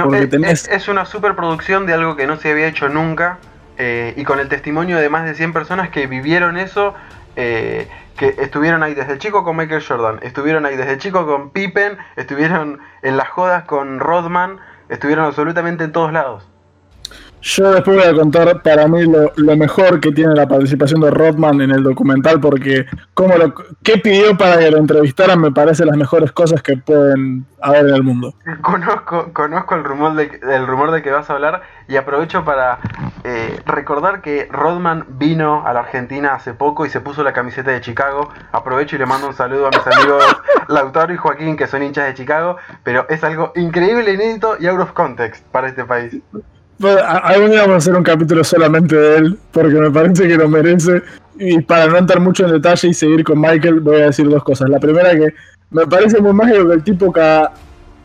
es, 0.43 0.87
una 0.87 1.05
superproducción 1.05 1.85
de 1.85 1.93
algo 1.93 2.15
que 2.15 2.25
no 2.25 2.37
se 2.37 2.51
había 2.51 2.67
hecho 2.67 2.89
nunca 2.89 3.37
eh, 3.77 4.13
y 4.17 4.23
con 4.23 4.39
el 4.39 4.49
testimonio 4.49 4.97
de 4.97 5.09
más 5.09 5.25
de 5.25 5.35
100 5.35 5.53
personas 5.53 5.89
que 5.89 6.07
vivieron 6.07 6.57
eso. 6.57 6.95
Eh, 7.35 7.87
que 8.19 8.35
estuvieron 8.37 8.83
ahí 8.83 8.93
desde 8.93 9.17
chico 9.17 9.45
con 9.45 9.55
Michael 9.55 9.81
Jordan, 9.81 10.19
estuvieron 10.21 10.65
ahí 10.65 10.75
desde 10.75 10.97
chico 10.97 11.25
con 11.25 11.51
Pippen, 11.51 11.97
estuvieron 12.17 12.79
en 13.01 13.15
las 13.15 13.29
jodas 13.29 13.63
con 13.63 14.01
Rodman, 14.01 14.59
estuvieron 14.89 15.23
absolutamente 15.23 15.85
en 15.85 15.93
todos 15.93 16.11
lados. 16.11 16.49
Yo 17.41 17.71
después 17.71 17.97
voy 17.97 18.05
a 18.05 18.13
contar 18.13 18.61
para 18.61 18.87
mí 18.87 19.03
lo, 19.03 19.55
mejor 19.55 19.99
que 20.01 20.11
tiene 20.11 20.35
la 20.35 20.47
participación 20.47 20.99
de 20.99 21.09
Rodman 21.09 21.61
en 21.61 21.71
el 21.71 21.83
documental, 21.83 22.39
porque 22.39 22.85
como 23.13 23.35
lo, 23.37 23.53
qué 23.81 23.97
pidió 23.97 24.37
para 24.37 24.59
que 24.59 24.69
lo 24.69 24.77
entrevistaran 24.77 25.39
me 25.39 25.51
parece 25.51 25.85
las 25.85 25.95
mejores 25.95 26.31
cosas 26.33 26.61
que 26.61 26.75
pueden 26.75 27.45
haber 27.61 27.87
en 27.87 27.95
el 27.95 28.03
mundo. 28.03 28.33
Conozco, 28.61 29.31
conozco 29.33 29.75
el 29.75 29.83
rumor 29.85 30.15
de, 30.15 30.39
el 30.43 30.67
rumor 30.67 30.91
de 30.91 31.01
que 31.01 31.11
vas 31.11 31.29
a 31.29 31.33
hablar 31.33 31.61
y 31.87 31.95
aprovecho 31.95 32.43
para 32.43 32.79
eh, 33.23 33.61
recordar 33.65 34.21
que 34.21 34.49
Rodman 34.51 35.05
vino 35.09 35.65
a 35.65 35.71
la 35.73 35.79
Argentina 35.81 36.33
hace 36.33 36.53
poco 36.53 36.85
y 36.85 36.89
se 36.89 36.99
puso 36.99 37.23
la 37.23 37.31
camiseta 37.31 37.71
de 37.71 37.79
Chicago. 37.79 38.29
Aprovecho 38.51 38.97
y 38.97 38.99
le 38.99 39.05
mando 39.05 39.27
un 39.27 39.33
saludo 39.33 39.67
a 39.67 39.69
mis 39.69 39.87
amigos 39.87 40.23
Lautaro 40.67 41.13
y 41.13 41.17
Joaquín 41.17 41.55
que 41.55 41.67
son 41.67 41.83
hinchas 41.83 42.07
de 42.07 42.13
Chicago, 42.15 42.57
pero 42.83 43.07
es 43.09 43.23
algo 43.23 43.53
increíble, 43.55 44.13
inédito 44.13 44.57
y 44.59 44.67
out 44.67 44.79
of 44.79 44.91
context 44.91 45.45
para 45.47 45.69
este 45.69 45.85
país. 45.85 46.21
Algún 46.81 47.51
día 47.51 47.61
vamos 47.61 47.75
a 47.75 47.77
hacer 47.77 47.95
un 47.95 48.03
capítulo 48.03 48.43
solamente 48.43 48.95
de 48.95 49.17
él, 49.17 49.39
porque 49.51 49.75
me 49.75 49.91
parece 49.91 50.27
que 50.27 50.35
lo 50.35 50.47
merece. 50.47 51.01
Y 51.37 51.61
para 51.61 51.87
no 51.87 51.97
entrar 51.97 52.19
mucho 52.19 52.45
en 52.45 52.53
detalle 52.53 52.89
y 52.89 52.93
seguir 52.93 53.23
con 53.23 53.39
Michael, 53.39 53.79
voy 53.79 54.01
a 54.01 54.05
decir 54.07 54.29
dos 54.29 54.43
cosas. 54.43 54.69
La 54.69 54.79
primera 54.79 55.11
que 55.11 55.33
me 55.71 55.87
parece 55.87 56.21
muy 56.21 56.33
mágico 56.33 56.67
que 56.67 56.73
el 56.73 56.83
tipo 56.83 57.11
cada 57.11 57.53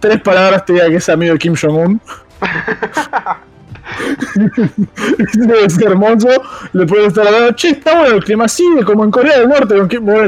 tres 0.01 0.21
palabras 0.21 0.65
te 0.65 0.75
diga 0.75 0.89
que 0.89 0.97
es 0.97 1.09
amigo 1.09 1.33
de 1.33 1.39
Kim 1.39 1.55
Jong-un. 1.55 2.01
Debe 5.35 5.71
ser 5.71 5.91
hermoso. 5.91 6.29
Le 6.73 6.87
puede 6.87 7.07
estar 7.07 7.27
hablando, 7.27 7.53
che, 7.53 7.71
está 7.71 7.99
bueno 7.99 8.17
el 8.17 8.25
clima 8.25 8.45
así, 8.45 8.65
como 8.85 9.05
en 9.05 9.11
Corea 9.11 9.39
del 9.39 9.49
Norte, 9.49 9.75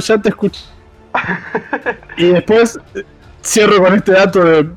ya 0.01 0.21
te 0.21 0.29
escuché 0.29 0.77
y 2.17 2.29
después 2.29 2.79
cierro 3.43 3.83
con 3.83 3.95
este 3.95 4.13
dato 4.13 4.45
de. 4.45 4.69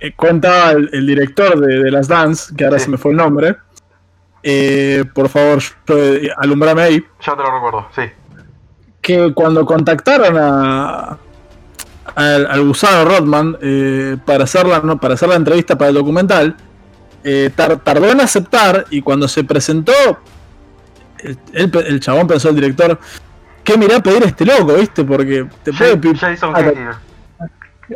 Eh, 0.00 0.12
contaba 0.16 0.70
el, 0.70 1.06
director 1.06 1.60
de, 1.60 1.90
las 1.90 2.08
Dance, 2.08 2.54
que 2.56 2.64
ahora 2.64 2.78
se 2.78 2.88
me 2.88 2.96
fue 2.96 3.10
el 3.10 3.18
nombre. 3.18 3.56
Eh, 4.42 5.04
por 5.14 5.28
favor, 5.28 5.62
eh, 5.88 6.30
alumbrame 6.38 6.82
ahí. 6.82 7.04
Ya 7.20 7.36
te 7.36 7.42
lo 7.42 7.54
recuerdo, 7.54 7.86
sí. 7.94 8.02
Que 9.02 9.34
cuando 9.34 9.66
contactaron 9.66 10.36
a, 10.38 11.18
al, 12.14 12.66
gusano 12.66 13.04
Rodman 13.04 13.58
para, 14.24 14.44
hacer 14.44 14.66
la, 14.66 14.80
para 14.96 15.14
hacer 15.14 15.28
la 15.28 15.34
entrevista 15.34 15.76
para 15.76 15.90
el 15.90 15.94
documental, 15.94 16.56
tardó 17.54 18.10
en 18.10 18.20
aceptar 18.20 18.86
y 18.88 19.02
cuando 19.02 19.28
se 19.28 19.44
presentó, 19.44 19.92
el, 21.52 21.70
el, 21.86 22.00
chabón 22.00 22.26
pensó 22.26 22.48
el 22.48 22.54
director, 22.54 22.98
¿qué 23.62 23.76
mirá 23.76 23.96
a 23.96 24.02
pedir 24.02 24.22
este 24.22 24.46
loco, 24.46 24.74
viste? 24.74 25.04
Porque 25.04 25.46
te 25.62 25.74
puede 25.74 25.98
pedir. 25.98 26.18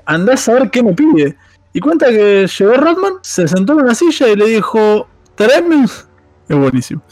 Andás 0.04 0.48
a 0.50 0.54
ver 0.54 0.70
qué 0.70 0.82
me 0.82 0.92
pide. 0.92 1.36
Y 1.74 1.80
cuenta 1.80 2.06
que 2.06 2.46
llegó 2.46 2.74
Rodman, 2.74 3.14
se 3.22 3.48
sentó 3.48 3.72
en 3.72 3.80
una 3.80 3.94
silla 3.94 4.28
y 4.28 4.36
le 4.36 4.46
dijo: 4.46 5.08
Traeme 5.34 5.76
un. 5.76 5.84
Es 5.84 6.56
buenísimo. 6.56 7.02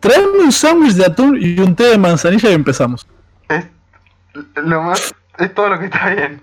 Traeme 0.00 0.40
un 0.40 0.52
sándwich 0.52 0.94
de 0.94 1.06
atún 1.06 1.38
y 1.40 1.58
un 1.60 1.76
té 1.76 1.84
de 1.84 1.98
manzanilla 1.98 2.50
y 2.50 2.54
empezamos. 2.54 3.06
Es 3.48 3.64
lo 4.56 4.82
más. 4.82 5.14
Es 5.38 5.54
todo 5.54 5.68
lo 5.68 5.78
que 5.78 5.84
está 5.84 6.10
bien. 6.10 6.42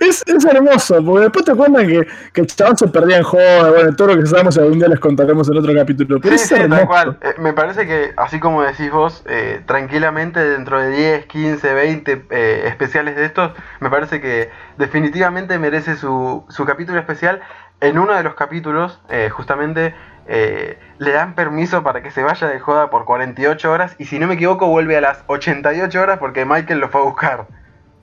Es, 0.00 0.24
es, 0.26 0.44
hermoso, 0.44 1.04
porque 1.04 1.24
después 1.24 1.44
te 1.44 1.54
cuentan 1.54 1.86
que, 1.86 2.06
que 2.32 2.40
el 2.40 2.46
chabón 2.48 2.76
se 2.76 2.88
perdía 2.88 3.18
en 3.18 3.22
joda, 3.22 3.70
bueno, 3.70 3.94
todo 3.94 4.08
lo 4.08 4.20
que 4.20 4.26
sabemos 4.26 4.58
algún 4.58 4.78
día 4.78 4.88
les 4.88 4.98
contaremos 4.98 5.48
en 5.48 5.56
otro 5.56 5.72
capítulo. 5.74 6.20
Pero 6.20 6.34
es 6.34 6.50
hermoso. 6.50 6.86
cual. 6.86 7.18
Eh, 7.22 7.34
me 7.38 7.52
parece 7.52 7.86
que, 7.86 8.12
así 8.16 8.40
como 8.40 8.62
decís 8.62 8.90
vos, 8.90 9.22
eh, 9.26 9.62
tranquilamente 9.66 10.44
dentro 10.44 10.80
de 10.80 10.90
10, 10.90 11.26
15, 11.26 11.74
20 11.74 12.26
especiales 12.66 13.16
de 13.16 13.24
estos, 13.24 13.52
me 13.80 13.88
parece 13.90 14.20
que 14.20 14.50
definitivamente 14.78 15.58
merece 15.58 15.96
su, 15.96 16.44
su 16.48 16.64
capítulo 16.64 16.98
especial. 16.98 17.40
En 17.80 17.98
uno 17.98 18.14
de 18.14 18.24
los 18.24 18.34
capítulos, 18.34 19.00
eh, 19.08 19.28
justamente, 19.30 19.94
le 20.28 21.12
dan 21.12 21.34
permiso 21.34 21.82
para 21.82 22.02
que 22.02 22.10
se 22.10 22.22
vaya 22.22 22.48
de 22.48 22.60
joda 22.60 22.90
por 22.90 23.06
48 23.06 23.72
horas 23.72 23.94
y 23.96 24.04
si 24.04 24.18
no 24.18 24.26
me 24.26 24.34
equivoco 24.34 24.66
vuelve 24.66 24.94
a 24.98 25.00
las 25.00 25.24
88 25.26 25.98
horas 25.98 26.18
porque 26.18 26.44
Michael 26.44 26.80
lo 26.80 26.90
fue 26.90 27.00
a 27.00 27.04
buscar. 27.04 27.46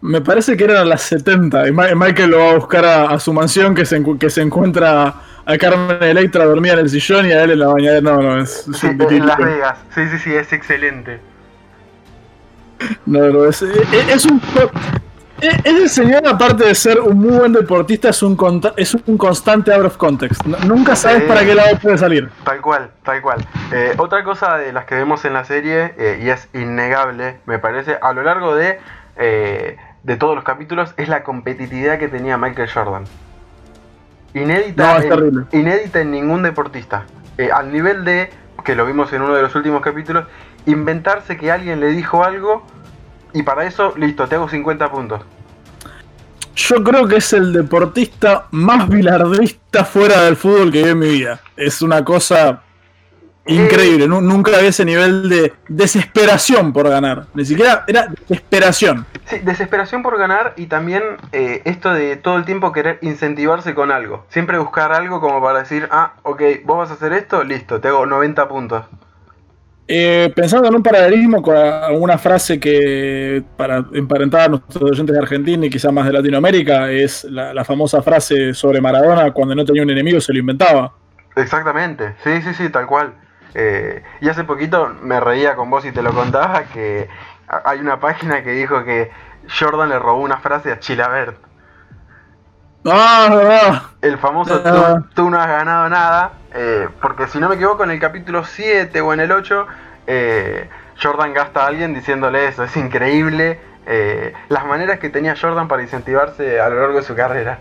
Me 0.05 0.21
parece 0.21 0.55
que 0.55 0.65
eran 0.65 0.77
a 0.77 0.85
las 0.85 1.01
70. 1.01 1.67
Y 1.67 1.71
Michael 1.71 2.29
lo 2.29 2.37
va 2.37 2.51
a 2.51 2.55
buscar 2.55 2.85
a, 2.85 3.19
su 3.19 3.33
mansión 3.33 3.73
que 3.73 3.85
se, 3.85 4.03
que 4.19 4.29
se 4.29 4.41
encuentra 4.41 5.15
a 5.45 5.57
Carmen 5.57 6.01
Electra 6.01 6.45
dormida 6.45 6.73
en 6.73 6.79
el 6.79 6.89
sillón 6.89 7.25
y 7.25 7.31
a 7.31 7.43
él 7.43 7.51
en 7.51 7.59
la 7.59 7.67
bañadera. 7.67 8.01
No, 8.01 8.21
no, 8.21 8.39
es, 8.39 8.67
sí, 8.71 8.87
en 8.87 9.25
Las 9.25 9.37
Vegas. 9.37 9.79
Sí, 9.95 10.07
sí, 10.09 10.19
sí, 10.19 10.35
es 10.35 10.53
excelente. 10.53 11.19
No, 13.05 13.29
no, 13.29 13.45
es, 13.45 13.63
es, 13.63 14.25
un. 14.25 14.39
Ese 15.41 15.89
señor, 15.89 16.27
aparte 16.27 16.65
de 16.65 16.75
ser 16.75 16.99
un 16.99 17.17
muy 17.17 17.37
buen 17.37 17.53
deportista, 17.53 18.09
es 18.09 18.21
un, 18.21 18.37
es 18.77 18.93
un 18.93 19.17
constante 19.17 19.73
out 19.73 19.85
of 19.85 19.97
context. 19.97 20.45
nunca 20.65 20.95
sabes 20.95 21.23
para 21.23 21.43
qué 21.43 21.55
lado 21.55 21.77
puede 21.79 21.97
salir. 21.97 22.29
Tal 22.43 22.61
cual, 22.61 22.91
tal 23.03 23.21
cual. 23.21 23.45
Eh, 23.71 23.93
otra 23.97 24.23
cosa 24.23 24.57
de 24.57 24.71
las 24.71 24.85
que 24.85 24.95
vemos 24.95 25.25
en 25.25 25.33
la 25.33 25.45
serie, 25.45 25.95
eh, 25.97 26.19
y 26.21 26.29
es 26.29 26.47
innegable, 26.53 27.39
me 27.45 27.57
parece, 27.57 27.97
a 28.01 28.13
lo 28.13 28.23
largo 28.23 28.55
de 28.55 28.79
eh, 29.17 29.77
de 30.05 30.17
todos 30.17 30.35
los 30.35 30.43
capítulos 30.43 30.93
es 30.97 31.09
la 31.09 31.23
competitividad 31.23 31.97
que 31.97 32.07
tenía 32.07 32.37
Michael 32.37 32.69
Jordan. 32.69 33.03
Inédita, 34.35 34.97
en, 35.03 35.47
inédita 35.51 36.01
en 36.01 36.11
ningún 36.11 36.43
deportista. 36.43 37.05
Eh, 37.39 37.49
al 37.51 37.71
nivel 37.71 38.05
de, 38.05 38.29
que 38.63 38.75
lo 38.75 38.85
vimos 38.85 39.11
en 39.13 39.23
uno 39.23 39.33
de 39.33 39.41
los 39.41 39.55
últimos 39.55 39.81
capítulos, 39.81 40.25
inventarse 40.67 41.37
que 41.37 41.51
alguien 41.51 41.79
le 41.79 41.87
dijo 41.87 42.23
algo 42.23 42.63
y 43.33 43.41
para 43.41 43.65
eso, 43.65 43.93
listo, 43.97 44.27
te 44.27 44.35
hago 44.35 44.47
50 44.47 44.91
puntos. 44.91 45.21
Yo 46.55 46.83
creo 46.83 47.07
que 47.07 47.17
es 47.17 47.33
el 47.33 47.51
deportista 47.51 48.45
más 48.51 48.87
bilardista 48.87 49.83
fuera 49.83 50.21
del 50.21 50.35
fútbol 50.35 50.71
que 50.71 50.83
vi 50.83 50.89
en 50.89 50.99
mi 50.99 51.09
vida. 51.09 51.41
Es 51.57 51.81
una 51.81 52.05
cosa 52.05 52.61
Increíble, 53.47 54.07
nunca 54.07 54.57
había 54.57 54.69
ese 54.69 54.85
nivel 54.85 55.29
de 55.29 55.53
desesperación 55.67 56.73
por 56.73 56.89
ganar. 56.89 57.27
Ni 57.35 57.45
siquiera 57.45 57.83
era 57.87 58.07
desesperación. 58.07 59.05
Sí, 59.25 59.37
desesperación 59.39 60.01
por 60.01 60.17
ganar 60.17 60.53
y 60.57 60.65
también 60.65 61.03
eh, 61.31 61.61
esto 61.65 61.93
de 61.93 62.15
todo 62.15 62.37
el 62.37 62.45
tiempo 62.45 62.71
querer 62.71 62.97
incentivarse 63.03 63.75
con 63.75 63.91
algo. 63.91 64.25
Siempre 64.29 64.57
buscar 64.57 64.91
algo 64.93 65.21
como 65.21 65.41
para 65.43 65.59
decir, 65.59 65.87
ah, 65.91 66.13
ok, 66.23 66.41
vos 66.63 66.79
vas 66.79 66.89
a 66.89 66.93
hacer 66.95 67.13
esto, 67.13 67.43
listo, 67.43 67.79
te 67.79 67.89
hago 67.89 68.07
90 68.07 68.47
puntos. 68.47 68.85
Eh, 69.87 70.33
pensando 70.35 70.67
en 70.67 70.75
un 70.75 70.81
paralelismo 70.81 71.43
con 71.43 71.55
alguna 71.55 72.17
frase 72.17 72.59
que, 72.59 73.43
para 73.55 73.85
emparentar 73.93 74.41
a 74.41 74.47
nuestros 74.47 74.91
oyentes 74.91 75.13
de 75.13 75.21
Argentina 75.21 75.63
y 75.67 75.69
quizás 75.69 75.93
más 75.93 76.07
de 76.07 76.13
Latinoamérica, 76.13 76.89
es 76.89 77.23
la, 77.25 77.53
la 77.53 77.63
famosa 77.63 78.01
frase 78.01 78.55
sobre 78.55 78.81
Maradona, 78.81 79.29
cuando 79.31 79.53
no 79.53 79.63
tenía 79.63 79.83
un 79.83 79.91
enemigo 79.91 80.19
se 80.19 80.33
lo 80.33 80.39
inventaba. 80.39 80.91
Exactamente, 81.35 82.15
sí, 82.23 82.41
sí, 82.41 82.55
sí, 82.55 82.69
tal 82.69 82.87
cual. 82.87 83.13
Eh, 83.57 84.03
y 84.19 84.27
hace 84.27 84.43
poquito 84.43 84.93
me 85.01 85.21
reía 85.21 85.55
con 85.55 85.69
vos 85.69 85.85
y 85.85 85.93
te 85.93 86.01
lo 86.01 86.13
contaba 86.13 86.65
que 86.65 87.07
hay 87.47 87.79
una 87.79 88.01
página 88.01 88.43
que 88.43 88.51
dijo 88.51 88.83
que 88.83 89.09
Jordan 89.57 89.87
le 89.87 89.97
robó 89.97 90.21
una 90.21 90.37
frase 90.37 90.73
a 90.73 90.79
Chilabert. 90.79 91.37
Ah, 92.85 93.91
el 94.01 94.17
famoso 94.17 94.61
ah. 94.63 95.01
tú, 95.15 95.29
no 95.29 95.39
has 95.39 95.47
ganado 95.47 95.87
nada, 95.89 96.33
eh, 96.53 96.89
porque 97.01 97.27
si 97.27 97.39
no 97.39 97.47
me 97.47 97.55
equivoco 97.55 97.85
en 97.85 97.91
el 97.91 97.99
capítulo 97.99 98.43
7 98.43 98.99
o 98.99 99.13
en 99.13 99.21
el 99.21 99.31
8, 99.31 99.67
eh, 100.05 100.69
Jordan 101.01 101.33
gasta 101.33 101.63
a 101.63 101.67
alguien 101.67 101.93
diciéndole 101.93 102.49
eso, 102.49 102.65
es 102.65 102.75
increíble 102.75 103.59
las 104.49 104.65
maneras 104.65 104.97
que 104.97 105.09
tenía 105.09 105.35
Jordan 105.39 105.67
para 105.67 105.83
incentivarse 105.83 106.59
a 106.59 106.67
lo 106.69 106.81
largo 106.81 106.97
de 106.97 107.03
su 107.03 107.15
carrera. 107.15 107.59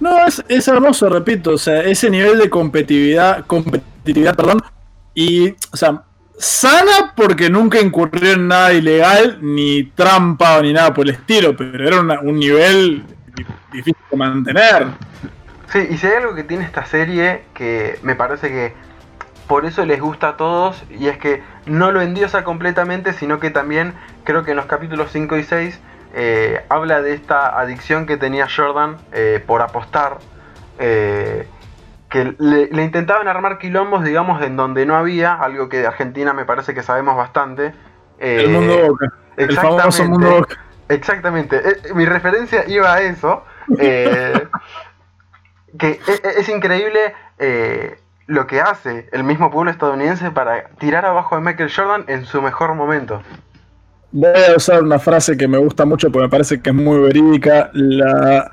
No, 0.00 0.26
es, 0.26 0.42
es 0.48 0.66
hermoso, 0.66 1.08
repito, 1.08 1.52
o 1.52 1.58
sea, 1.58 1.82
ese 1.82 2.10
nivel 2.10 2.38
de 2.38 2.50
competitividad, 2.50 3.44
y, 5.14 5.50
o 5.72 5.76
sea, 5.76 6.02
sana 6.38 7.12
porque 7.16 7.50
nunca 7.50 7.80
incurrió 7.80 8.32
en 8.32 8.48
nada 8.48 8.72
ilegal, 8.72 9.38
ni 9.42 9.84
trampa 9.84 10.60
ni 10.62 10.72
nada 10.72 10.94
por 10.94 11.06
el 11.06 11.14
estilo, 11.14 11.56
pero 11.56 11.86
era 11.86 12.00
un 12.20 12.38
nivel 12.38 13.04
difícil 13.72 13.96
de 14.10 14.16
mantener. 14.16 14.86
Sí, 15.72 15.86
y 15.90 15.98
si 15.98 16.06
hay 16.06 16.14
algo 16.14 16.34
que 16.34 16.44
tiene 16.44 16.64
esta 16.64 16.84
serie 16.84 17.42
que 17.54 17.98
me 18.02 18.16
parece 18.16 18.48
que 18.48 18.72
por 19.46 19.64
eso 19.64 19.84
les 19.84 20.00
gusta 20.00 20.30
a 20.30 20.36
todos, 20.36 20.82
y 20.90 21.08
es 21.08 21.18
que 21.18 21.42
no 21.66 21.92
lo 21.92 22.00
endiosa 22.00 22.44
completamente, 22.44 23.12
sino 23.12 23.40
que 23.40 23.50
también 23.50 23.94
creo 24.24 24.44
que 24.44 24.52
en 24.52 24.56
los 24.56 24.66
capítulos 24.66 25.10
5 25.12 25.36
y 25.38 25.44
6 25.44 25.80
eh, 26.14 26.64
habla 26.68 27.02
de 27.02 27.14
esta 27.14 27.58
adicción 27.58 28.06
que 28.06 28.16
tenía 28.16 28.48
Jordan 28.48 28.96
eh, 29.12 29.42
por 29.44 29.62
apostar. 29.62 30.18
Eh, 30.78 31.46
que 32.10 32.34
le, 32.38 32.82
intentaban 32.82 33.28
armar 33.28 33.58
quilombos, 33.58 34.04
digamos, 34.04 34.42
en 34.42 34.56
donde 34.56 34.84
no 34.84 34.96
había, 34.96 35.34
algo 35.34 35.68
que 35.68 35.78
de 35.78 35.86
Argentina 35.86 36.32
me 36.32 36.44
parece 36.44 36.74
que 36.74 36.82
sabemos 36.82 37.16
bastante. 37.16 37.72
el 38.18 38.50
mundo 38.50 38.88
boca. 38.88 39.12
El 39.36 39.54
famoso 39.54 40.04
mundo 40.04 40.30
boca. 40.40 40.58
Exactamente. 40.88 41.62
mi 41.94 42.04
referencia 42.04 42.64
iba 42.68 42.92
a 42.92 43.00
eso. 43.02 43.44
que 45.78 46.00
es, 46.36 46.48
increíble 46.48 47.14
lo 48.26 48.46
que 48.46 48.60
hace 48.60 49.08
el 49.12 49.22
mismo 49.24 49.50
pueblo 49.50 49.70
estadounidense 49.70 50.32
para 50.32 50.68
tirar 50.78 51.04
abajo 51.06 51.36
a 51.36 51.40
Michael 51.40 51.70
Jordan 51.74 52.04
en 52.08 52.26
su 52.26 52.42
mejor 52.42 52.74
momento. 52.74 53.22
Voy 54.12 54.30
a 54.52 54.56
usar 54.56 54.82
una 54.82 54.98
frase 54.98 55.36
que 55.36 55.46
me 55.46 55.58
gusta 55.58 55.84
mucho 55.84 56.10
porque 56.10 56.26
me 56.26 56.30
parece 56.30 56.60
que 56.60 56.70
es 56.70 56.76
muy 56.76 56.98
verídica. 56.98 57.70
La, 57.72 58.50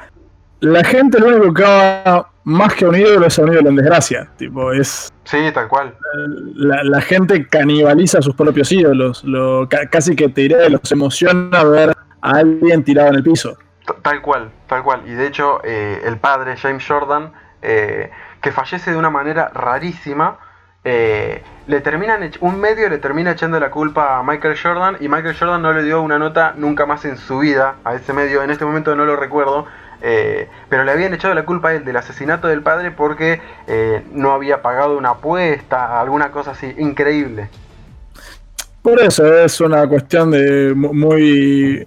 la 0.60 0.84
gente 0.84 1.20
lo 1.20 1.28
único 1.28 1.54
que 1.56 1.64
va 1.64 2.30
más 2.48 2.76
que 2.76 2.86
un 2.86 2.96
ídolo 2.96 3.28
es 3.28 3.38
un 3.40 3.52
ídolo 3.52 3.70
en 3.70 3.76
desgracia. 3.76 4.30
Tipo, 4.38 4.72
es. 4.72 5.12
Sí, 5.26 5.38
tal 5.54 5.68
cual. 5.68 5.94
La, 6.56 7.02
gente 7.02 7.46
canibaliza 7.46 8.20
a 8.20 8.22
sus 8.22 8.34
propios 8.36 8.72
ídolos. 8.72 9.22
Lo, 9.26 9.68
casi 9.92 10.16
que 10.16 10.30
te 10.30 10.42
diré, 10.42 10.70
los 10.70 10.90
emociona 10.90 11.64
ver 11.66 11.90
a 12.22 12.30
alguien 12.30 12.86
tirado 12.86 13.10
en 13.10 13.16
el 13.16 13.24
piso. 13.24 13.58
Tal 14.02 14.22
cual, 14.22 14.50
tal 14.68 14.82
cual. 14.82 15.02
Y 15.06 15.12
de 15.12 15.28
hecho, 15.28 15.60
eh, 15.66 16.02
el 16.06 16.18
padre, 16.20 16.56
James 16.56 16.86
Jordan, 16.88 17.34
eh, 17.62 18.12
que 18.42 18.54
fallece 18.54 18.92
de 18.92 18.98
una 18.98 19.10
manera 19.10 19.50
rarísima, 19.54 20.40
eh, 20.86 21.44
le 21.68 21.82
terminan 21.82 22.32
un 22.40 22.62
medio 22.62 22.88
le 22.88 22.98
termina 23.00 23.32
echando 23.32 23.60
la 23.60 23.72
culpa 23.72 24.20
a 24.20 24.24
Michael 24.24 24.58
Jordan 24.58 24.96
y 25.02 25.10
Michael 25.10 25.36
Jordan 25.38 25.62
no 25.62 25.74
le 25.74 25.84
dio 25.84 26.02
una 26.02 26.18
nota 26.18 26.54
nunca 26.56 26.86
más 26.86 27.04
en 27.04 27.18
su 27.18 27.40
vida 27.40 27.76
a 27.84 27.96
ese 27.96 28.14
medio, 28.14 28.42
en 28.42 28.52
este 28.52 28.64
momento 28.64 28.96
no 28.96 29.04
lo 29.04 29.18
recuerdo, 29.18 29.66
eh, 30.02 30.48
pero 30.70 30.84
le 30.84 30.92
habían 30.92 31.14
echado 31.14 31.34
la 31.34 31.46
culpa 31.46 31.70
a 31.70 31.76
él 31.76 31.86
del 31.86 31.96
asesinato 31.96 32.48
del 32.48 32.62
padre 32.62 32.92
porque 32.92 33.42
eh, 33.68 34.04
no 34.12 34.32
había 34.32 34.62
pagado 34.62 34.98
una 34.98 35.12
apuesta, 35.12 36.00
alguna 36.00 36.32
cosa 36.32 36.52
así, 36.52 36.74
increíble. 36.78 37.50
Por 38.82 39.02
eso 39.02 39.26
es 39.38 39.60
una 39.60 39.88
cuestión 39.88 40.32
de 40.32 40.74
muy 40.76 41.86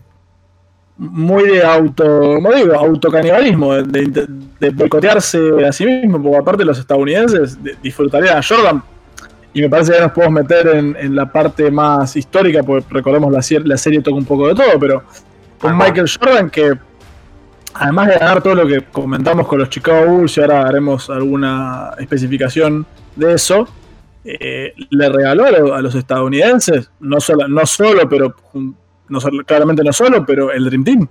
muy 1.01 1.45
de 1.45 1.65
auto, 1.65 2.35
como 2.35 2.53
digo, 2.53 2.75
autocanibalismo, 2.75 3.73
de, 3.77 4.29
de, 4.61 4.71
boicotearse 4.71 5.67
a 5.67 5.73
sí 5.73 5.87
mismo, 5.87 6.23
porque 6.23 6.37
aparte 6.37 6.63
los 6.63 6.79
estadounidenses 6.79 7.59
disfrutarían 7.83 8.37
a 8.37 8.43
Jordan. 8.43 8.83
y 9.55 9.63
me 9.63 9.71
parece 9.71 9.95
que 9.95 10.01
nos 10.01 10.13
podemos 10.13 10.43
meter 10.43 10.69
en, 10.69 11.17
la 11.17 11.25
parte 11.33 11.71
más 11.71 12.15
histórica, 12.17 12.63
porque 12.63 12.87
recordemos 12.91 13.33
la, 13.33 13.41
la 13.65 13.77
serie 13.79 14.03
toca 14.03 14.17
un 14.17 14.27
poco 14.27 14.49
de 14.49 14.55
todo, 14.55 14.79
pero 14.79 15.03
con 15.59 15.75
Michael 15.79 16.07
Jordan 16.07 16.51
que 16.51 16.75
además 17.75 18.09
de 18.09 18.19
ganar 18.19 18.43
todo 18.43 18.55
lo 18.55 18.67
que 18.67 18.83
comentamos 18.83 19.47
con 19.47 19.59
los 19.59 19.71
Chicago 19.71 20.07
Bulls 20.07 20.37
y 20.37 20.41
ahora 20.41 20.67
haremos 20.67 21.11
alguna 21.11 21.93
especificación 21.99 22.87
de 23.17 23.35
eso, 23.35 23.69
eh, 24.25 24.75
le 24.91 25.09
regaló 25.09 25.75
a 25.75 25.81
los 25.81 25.95
estadounidenses, 25.95 26.91
no 27.01 27.21
solo, 27.21 27.49
no 27.49 27.65
solo 27.65 28.09
pero 28.09 28.35
no, 29.09 29.21
claramente 29.47 29.83
no 29.83 29.93
solo, 29.93 30.25
pero 30.25 30.53
el 30.53 30.65
Dream 30.65 30.85
Team. 30.85 31.09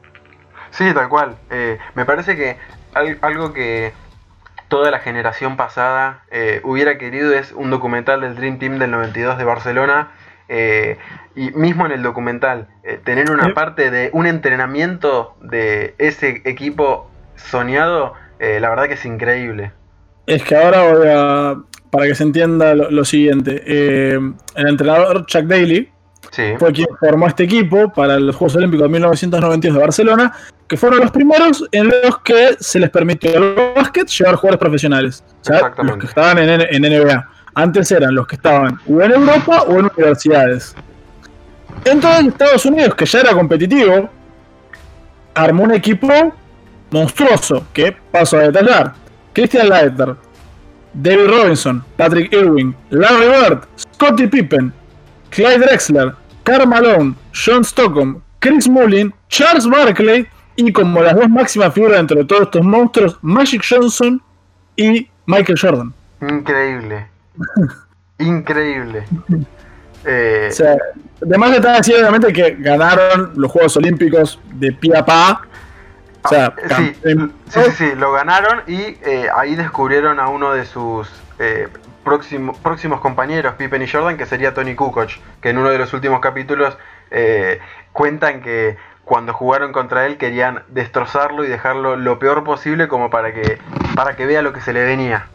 Sí, 0.71 0.93
tal 0.93 1.09
cual. 1.09 1.35
Eh, 1.49 1.77
me 1.95 2.05
parece 2.05 2.35
que 2.35 2.57
algo 2.93 3.53
que 3.53 3.93
toda 4.67 4.91
la 4.91 4.99
generación 4.99 5.57
pasada 5.57 6.23
eh, 6.31 6.61
hubiera 6.63 6.97
querido 6.97 7.33
es 7.33 7.51
un 7.51 7.69
documental 7.71 8.21
del 8.21 8.35
Dream 8.35 8.59
Team 8.59 8.79
del 8.79 8.91
92 8.91 9.37
de 9.37 9.43
Barcelona. 9.43 10.11
Eh, 10.49 10.97
y 11.35 11.51
mismo 11.51 11.85
en 11.85 11.91
el 11.91 12.03
documental, 12.03 12.67
eh, 12.83 12.99
tener 13.03 13.31
una 13.31 13.53
parte 13.53 13.91
de 13.91 14.09
un 14.13 14.25
entrenamiento 14.25 15.35
de 15.41 15.95
ese 15.99 16.41
equipo 16.45 17.09
soñado, 17.35 18.13
la 18.39 18.69
verdad 18.69 18.87
que 18.87 18.93
es 18.93 19.05
increíble. 19.05 19.71
Es 20.25 20.43
que 20.43 20.55
ahora 20.55 20.91
voy 20.91 21.07
a, 21.09 21.57
para 21.91 22.07
que 22.07 22.15
se 22.15 22.23
entienda 22.23 22.73
lo, 22.73 23.05
siguiente, 23.05 23.63
el 23.65 24.33
entrenador 24.55 25.25
Chuck 25.25 25.43
Daly, 25.43 25.91
fue 26.57 26.73
quien 26.73 26.87
formó 26.99 27.27
este 27.27 27.43
equipo 27.43 27.91
para 27.91 28.19
los 28.19 28.35
Juegos 28.35 28.55
Olímpicos 28.55 28.83
de 28.83 28.89
1992 28.89 29.75
de 29.75 29.81
Barcelona, 29.81 30.33
que 30.67 30.77
fueron 30.77 30.99
los 30.99 31.11
primeros 31.11 31.67
en 31.71 31.87
los 31.87 32.19
que 32.19 32.55
se 32.59 32.79
les 32.79 32.89
permitió 32.89 33.35
al 33.35 33.55
básquet 33.75 34.07
llevar 34.07 34.35
jugadores 34.35 34.59
profesionales. 34.59 35.23
los 35.83 35.97
que 35.97 36.05
estaban 36.05 36.37
en, 36.37 36.61
en, 36.61 36.81
NBA. 36.81 37.27
Antes 37.53 37.91
eran 37.91 38.15
los 38.15 38.27
que 38.27 38.35
estaban 38.35 38.79
o 38.87 39.01
en 39.01 39.11
Europa 39.11 39.63
o 39.67 39.79
en 39.79 39.89
universidades. 39.95 40.75
Entonces 41.85 42.27
Estados 42.27 42.65
Unidos, 42.65 42.95
que 42.95 43.05
ya 43.05 43.19
era 43.19 43.33
competitivo, 43.33 44.09
armó 45.33 45.63
un 45.63 45.73
equipo 45.73 46.33
monstruoso, 46.91 47.65
que 47.73 47.95
paso 48.11 48.37
a 48.37 48.41
detallar. 48.41 48.93
Christian 49.33 49.69
Leiter, 49.69 50.15
David 50.93 51.27
Robinson, 51.27 51.83
Patrick 51.97 52.33
Irwin, 52.33 52.75
Larry 52.89 53.27
Bird, 53.27 53.61
Scottie 53.77 54.27
Pippen, 54.27 54.73
Clyde 55.29 55.59
Drexler, 55.59 56.15
Karl 56.43 56.67
Malone, 56.67 57.15
John 57.31 57.63
Stockton, 57.63 58.21
Chris 58.39 58.67
Mullin, 58.67 59.13
Charles 59.27 59.67
Barkley 59.67 60.27
y 60.55 60.71
como 60.73 61.01
las 61.01 61.15
dos 61.15 61.29
máximas 61.29 61.73
figuras 61.73 61.97
dentro 61.97 62.17
de 62.17 62.25
todos 62.25 62.43
estos 62.43 62.63
monstruos, 62.63 63.17
Magic 63.21 63.63
Johnson 63.67 64.21
y 64.75 65.07
Michael 65.25 65.59
Jordan. 65.59 65.93
Increíble. 66.21 67.07
Increíble. 68.17 69.05
Eh, 70.05 70.47
o 70.49 70.55
sea, 70.55 70.77
además 71.21 71.51
de 71.51 71.57
estar 71.57 71.75
así, 71.75 71.93
obviamente 71.93 72.31
que 72.31 72.55
ganaron 72.57 73.33
los 73.35 73.51
Juegos 73.51 73.75
Olímpicos 73.75 74.39
de 74.53 74.71
pie 74.71 74.97
a 74.97 75.05
pa. 75.05 75.41
O 76.23 76.29
sea, 76.29 76.53
ah, 76.69 76.75
sí, 76.77 76.95
sí, 77.49 77.59
sí, 77.77 77.91
lo 77.95 78.13
ganaron 78.13 78.61
y 78.65 78.79
eh, 78.79 79.27
ahí 79.35 79.57
descubrieron 79.57 80.21
a 80.21 80.29
uno 80.29 80.53
de 80.53 80.65
sus 80.65 81.09
eh, 81.37 81.67
próximos 82.03 83.01
compañeros, 83.01 83.55
Pippen 83.55 83.81
y 83.81 83.87
Jordan, 83.87 84.17
que 84.17 84.25
sería 84.25 84.53
Tony 84.53 84.75
Kukoc, 84.75 85.09
que 85.41 85.49
en 85.49 85.57
uno 85.57 85.69
de 85.69 85.77
los 85.77 85.93
últimos 85.93 86.19
capítulos 86.19 86.77
eh, 87.11 87.59
cuentan 87.91 88.41
que 88.41 88.77
cuando 89.05 89.33
jugaron 89.33 89.71
contra 89.71 90.05
él 90.05 90.17
querían 90.17 90.63
destrozarlo 90.69 91.43
y 91.43 91.47
dejarlo 91.47 91.95
lo 91.95 92.19
peor 92.19 92.43
posible 92.43 92.87
como 92.87 93.09
para 93.09 93.33
que, 93.33 93.57
para 93.95 94.15
que 94.15 94.25
vea 94.25 94.41
lo 94.41 94.53
que 94.53 94.61
se 94.61 94.73
le 94.73 94.83
venía. 94.83 95.27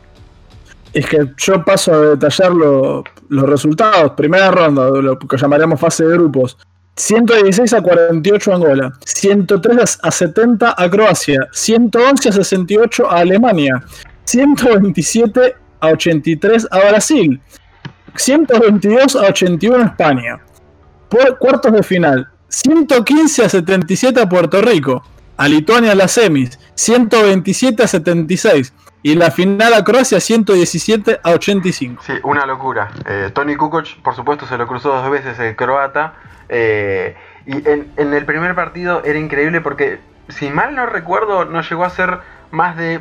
Es 0.95 1.07
que 1.07 1.33
yo 1.37 1.65
paso 1.65 1.93
a 1.93 2.01
detallar 2.11 2.53
los 2.53 3.05
resultados. 3.29 4.13
Primera 4.13 4.53
ronda, 4.53 4.89
lo 4.89 5.19
que 5.19 5.37
llamaremos 5.37 5.81
fase 5.81 6.05
de 6.05 6.13
grupos. 6.13 6.57
116 6.97 7.73
a 7.73 7.83
48 7.83 8.55
Angola, 8.55 8.93
103 9.05 9.99
a 10.01 10.11
70 10.13 10.75
a 10.79 10.89
Croacia, 10.89 11.49
111 11.51 12.29
a 12.29 12.33
68 12.33 13.11
a 13.11 13.19
Alemania, 13.19 13.83
127 14.25 15.57
a 15.81 15.89
83 15.89 16.69
a 16.71 16.79
Brasil, 16.79 17.41
122 18.15 19.17
a 19.17 19.23
81 19.23 19.77
a 19.77 19.87
España. 19.87 20.41
Por 21.09 21.37
cuartos 21.39 21.73
de 21.73 21.83
final, 21.83 22.29
115 22.49 23.45
a 23.45 23.49
77 23.49 24.21
a 24.21 24.29
Puerto 24.29 24.63
Rico, 24.63 25.03
a 25.37 25.49
Lituania 25.49 25.93
a 25.93 25.97
las 25.97 26.13
semis, 26.13 26.61
127 26.77 27.83
a 27.83 27.89
76 27.89 28.73
y 29.05 29.17
la 29.17 29.31
final 29.31 29.75
a 29.75 29.85
Croacia 29.85 30.19
117 30.19 31.21
a 31.23 31.33
85. 31.33 32.03
Sí, 32.03 32.15
una 32.23 32.47
locura. 32.47 32.91
Eh, 33.07 33.31
Tony 33.35 33.55
Kukoc, 33.55 33.99
por 34.03 34.17
supuesto, 34.17 34.47
se 34.47 34.57
lo 34.57 34.67
cruzó 34.67 34.95
dos 34.95 35.11
veces 35.11 35.39
el 35.39 35.55
croata. 35.57 36.15
Eh, 36.49 37.15
y 37.45 37.69
en, 37.69 37.93
el 37.99 38.25
primer 38.25 38.55
partido 38.55 39.05
era 39.05 39.19
increíble 39.19 39.61
porque, 39.61 40.01
si 40.31 40.49
mal 40.49 40.75
no 40.75 40.87
recuerdo, 40.87 41.45
no 41.45 41.61
llegó 41.61 41.85
a 41.85 41.91
ser 41.91 42.21
más 42.51 42.79
de 42.79 43.01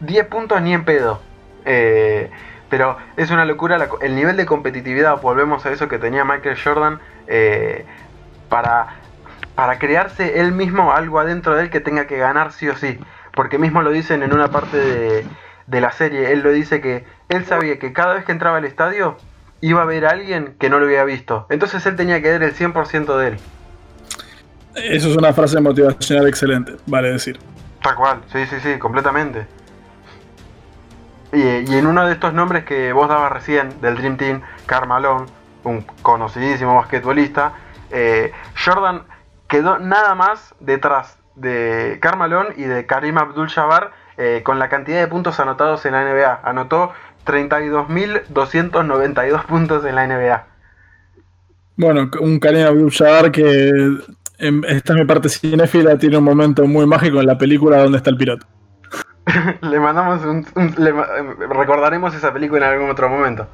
10 0.00 0.26
puntos 0.26 0.60
ni 0.60 0.74
en 0.74 0.84
pedo. 0.84 1.22
Eh, 1.64 2.32
pero 2.68 2.96
es 3.16 3.30
una 3.30 3.44
locura 3.44 3.78
el 4.00 4.16
nivel 4.16 4.36
de 4.36 4.44
competitividad, 4.44 5.20
volvemos 5.20 5.64
a 5.66 5.70
eso 5.70 5.86
que 5.86 5.98
tenía 5.98 6.24
Michael 6.24 6.58
Jordan, 6.60 6.98
para, 8.48 8.88
para 9.54 9.78
crearse 9.78 10.40
él 10.40 10.50
mismo 10.50 10.92
algo 10.92 11.20
adentro 11.20 11.54
de 11.54 11.62
él 11.62 11.70
que 11.70 11.78
tenga 11.78 12.08
que 12.08 12.16
ganar 12.16 12.50
sí 12.50 12.68
o 12.68 12.76
sí. 12.76 12.98
Porque 13.38 13.56
mismo 13.56 13.82
lo 13.82 13.92
dicen 13.92 14.24
en 14.24 14.34
una 14.34 14.50
parte 14.50 14.76
de, 14.76 15.24
de 15.68 15.80
la 15.80 15.92
serie, 15.92 16.32
él 16.32 16.40
lo 16.40 16.50
dice 16.50 16.80
que 16.80 17.04
él 17.28 17.44
sabía 17.44 17.78
que 17.78 17.92
cada 17.92 18.14
vez 18.14 18.24
que 18.24 18.32
entraba 18.32 18.56
al 18.56 18.64
estadio 18.64 19.16
iba 19.60 19.78
a 19.78 19.84
haber 19.84 20.06
alguien 20.06 20.56
que 20.58 20.68
no 20.68 20.80
lo 20.80 20.86
había 20.86 21.04
visto. 21.04 21.46
Entonces 21.48 21.86
él 21.86 21.94
tenía 21.94 22.20
que 22.20 22.32
dar 22.32 22.42
el 22.42 22.52
100% 22.52 23.16
de 23.16 23.28
él. 23.28 23.36
Eso 24.74 25.10
es 25.10 25.16
una 25.16 25.32
frase 25.32 25.60
motivacional 25.60 26.26
excelente, 26.26 26.72
vale 26.86 27.12
decir. 27.12 27.38
Tal 27.80 27.94
cual, 27.94 28.22
sí, 28.32 28.44
sí, 28.46 28.56
sí, 28.60 28.76
completamente. 28.76 29.46
Y, 31.32 31.76
en 31.76 31.86
uno 31.86 32.08
de 32.08 32.14
estos 32.14 32.34
nombres 32.34 32.64
que 32.64 32.92
vos 32.92 33.08
dabas 33.08 33.30
recién, 33.30 33.80
del 33.80 33.94
Dream 33.98 34.16
Team, 34.16 34.42
Carmalón, 34.66 35.26
un 35.62 35.82
conocidísimo 36.02 36.74
basquetbolista, 36.74 37.52
eh, 37.92 38.32
Jordan 38.64 39.04
quedó 39.46 39.78
nada 39.78 40.16
más 40.16 40.56
detrás 40.58 41.18
de 41.40 41.98
Carmalón 42.00 42.48
y 42.56 42.64
de 42.64 42.86
Karim 42.86 43.18
Abdul-Jabbar 43.18 43.92
eh, 44.16 44.40
con 44.44 44.58
la 44.58 44.68
cantidad 44.68 44.98
de 45.00 45.06
puntos 45.06 45.38
anotados 45.40 45.86
en 45.86 45.92
la 45.92 46.04
NBA. 46.04 46.40
Anotó 46.42 46.92
32.292 47.26 49.44
puntos 49.44 49.84
en 49.84 49.94
la 49.94 50.06
NBA. 50.06 50.46
Bueno, 51.76 52.10
un 52.20 52.40
Karim 52.40 52.66
Abdul-Jabbar 52.66 53.30
que 53.30 53.68
en, 54.38 54.64
esta 54.64 54.92
es 54.92 54.98
mi 54.98 55.04
parte 55.04 55.28
cinéfila, 55.28 55.98
tiene 55.98 56.18
un 56.18 56.24
momento 56.24 56.66
muy 56.66 56.86
mágico 56.86 57.20
en 57.20 57.26
la 57.26 57.36
película 57.36 57.78
donde 57.78 57.98
está 57.98 58.10
el 58.10 58.16
piloto. 58.16 58.46
le 59.60 59.80
mandamos 59.80 60.24
un, 60.24 60.46
recordaremos 61.50 62.14
esa 62.14 62.32
película 62.32 62.66
en 62.66 62.72
algún 62.74 62.90
otro 62.90 63.08
momento. 63.08 63.46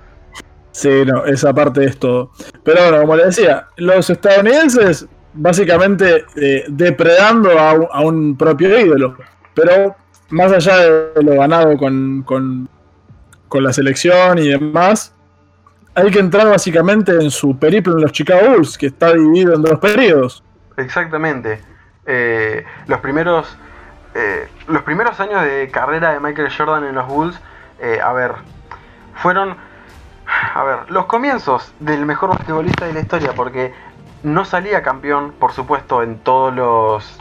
Sí, 0.72 1.04
no, 1.06 1.24
esa 1.24 1.54
parte 1.54 1.84
es 1.84 1.98
todo. 1.98 2.32
Pero 2.64 2.82
bueno, 2.82 3.00
como 3.02 3.16
le 3.16 3.26
decía, 3.26 3.68
los 3.76 4.10
estadounidenses 4.10 5.06
básicamente 5.34 6.24
eh, 6.36 6.64
depredando 6.68 7.58
a 7.58 8.00
un, 8.00 8.36
propio 8.36 8.78
ídolo. 8.78 9.16
Pero 9.54 9.94
más 10.30 10.52
allá 10.52 10.76
de 10.78 11.22
lo 11.22 11.34
ganado 11.36 11.76
con, 11.76 12.22
con, 12.22 12.68
la 13.52 13.72
selección 13.72 14.38
y 14.38 14.48
demás, 14.48 15.14
hay 15.94 16.10
que 16.10 16.18
entrar 16.18 16.48
básicamente 16.48 17.12
en 17.12 17.30
su 17.30 17.56
periplo 17.56 17.92
en 17.92 18.02
los 18.02 18.10
Chicago 18.10 18.50
Bulls, 18.50 18.76
que 18.76 18.86
está 18.86 19.12
dividido 19.12 19.54
en 19.54 19.62
dos 19.62 19.78
periodos. 19.78 20.42
Exactamente. 20.76 21.60
Eh, 22.04 22.64
los 22.88 22.98
primeros 22.98 23.56
eh, 24.14 24.48
los 24.68 24.82
primeros 24.82 25.18
años 25.18 25.42
de 25.42 25.68
carrera 25.70 26.12
de 26.12 26.20
Michael 26.20 26.48
Jordan 26.56 26.84
en 26.84 26.94
los 26.94 27.06
Bulls, 27.08 27.36
eh, 27.80 27.98
a 28.00 28.12
ver, 28.12 28.32
fueron, 29.16 29.56
a 30.54 30.62
ver, 30.62 30.90
los 30.90 31.06
comienzos 31.06 31.74
del 31.80 32.06
mejor 32.06 32.30
basquetbolista 32.30 32.86
de 32.86 32.92
la 32.92 33.00
historia, 33.00 33.32
porque 33.34 33.74
no 34.24 34.44
salía 34.44 34.82
campeón, 34.82 35.32
por 35.38 35.52
supuesto, 35.52 36.02
en 36.02 36.18
todos 36.18 36.52
los... 36.52 37.20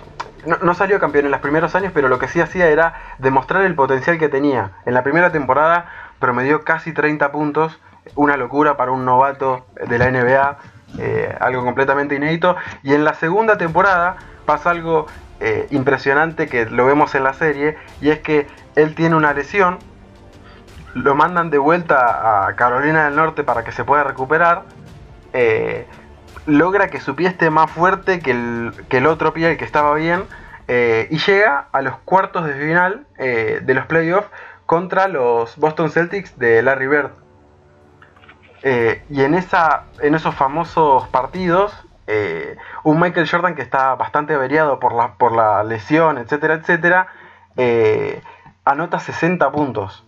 No, 0.62 0.74
salió 0.74 1.00
campeón 1.00 1.26
en 1.26 1.32
los 1.32 1.40
primeros 1.40 1.74
años, 1.76 1.92
pero 1.94 2.10
lo 2.10 2.20
que 2.20 2.28
sí 2.28 2.42
hacía 2.42 2.68
era 2.68 2.96
demostrar 3.18 3.64
el 3.64 3.76
potencial 3.76 4.18
que 4.18 4.28
tenía. 4.28 4.72
En 4.86 4.94
la 4.94 5.04
primera 5.04 5.32
temporada 5.32 5.86
promedió 6.20 6.64
casi 6.64 6.92
30 6.92 7.32
puntos, 7.32 7.80
una 8.16 8.36
locura 8.36 8.76
para 8.76 8.92
un 8.92 9.06
novato 9.06 9.66
de 9.88 9.98
la 9.98 10.12
NBA, 10.12 10.58
eh, 11.00 11.38
algo 11.40 11.64
completamente 11.64 12.16
inédito. 12.16 12.58
Y 12.84 12.94
en 12.94 13.06
la 13.06 13.14
segunda 13.14 13.58
temporada 13.58 14.18
pasa 14.46 14.72
algo 14.72 15.06
eh, 15.40 15.68
impresionante 15.72 16.48
que 16.48 16.66
lo 16.66 16.86
vemos 16.86 17.16
en 17.16 17.24
la 17.24 17.34
serie 17.34 17.78
y 18.02 18.10
es 18.10 18.20
que 18.20 18.48
él 18.76 18.96
tiene 18.96 19.16
una 19.16 19.34
lesión, 19.34 19.80
lo 20.94 21.16
mandan 21.16 21.50
de 21.50 21.58
vuelta 21.58 22.48
a 22.48 22.56
Carolina 22.56 23.06
del 23.06 23.16
Norte 23.16 23.44
para 23.44 23.64
que 23.64 23.72
se 23.72 23.84
pueda 23.84 24.04
recuperar, 24.04 24.64
eh, 25.34 25.88
logra 26.46 26.90
que 26.90 27.00
su 27.00 27.16
pie 27.16 27.28
esté 27.28 27.50
más 27.50 27.72
fuerte 27.72 28.20
que 28.20 28.32
el, 28.32 29.08
otro 29.08 29.34
pie, 29.34 29.52
el 29.52 29.58
que 29.58 29.66
estaba 29.66 29.94
bien, 29.96 30.24
eh, 30.68 31.08
y 31.12 31.18
llega 31.20 31.68
a 31.72 31.82
los 31.82 31.98
cuartos 32.00 32.46
de 32.46 32.54
final 32.54 33.06
de 33.18 33.74
los 33.74 33.86
playoffs 33.86 34.30
contra 34.66 35.08
los 35.08 35.58
Boston 35.58 35.92
Celtics 35.92 36.38
de 36.38 36.62
Larry 36.62 36.88
Bird. 36.88 37.12
Eh, 38.64 39.04
y 39.10 39.22
en, 39.22 39.34
esa, 39.34 39.84
en 40.00 40.16
esos 40.16 40.34
famosos 40.36 41.08
partidos, 41.10 41.74
eh, 42.08 42.56
un 42.84 43.00
Michael 43.00 43.30
Jordan 43.30 43.56
que 43.56 43.62
está 43.62 43.94
bastante 43.96 44.34
averiado 44.34 44.80
por 44.80 44.94
la, 44.94 45.16
por 45.16 45.34
la 45.34 45.64
lesión, 45.64 46.18
etcétera, 46.18 46.56
etcétera, 46.56 47.08
eh, 47.58 48.22
anota 48.64 49.00
60 49.00 49.52
puntos. 49.52 50.06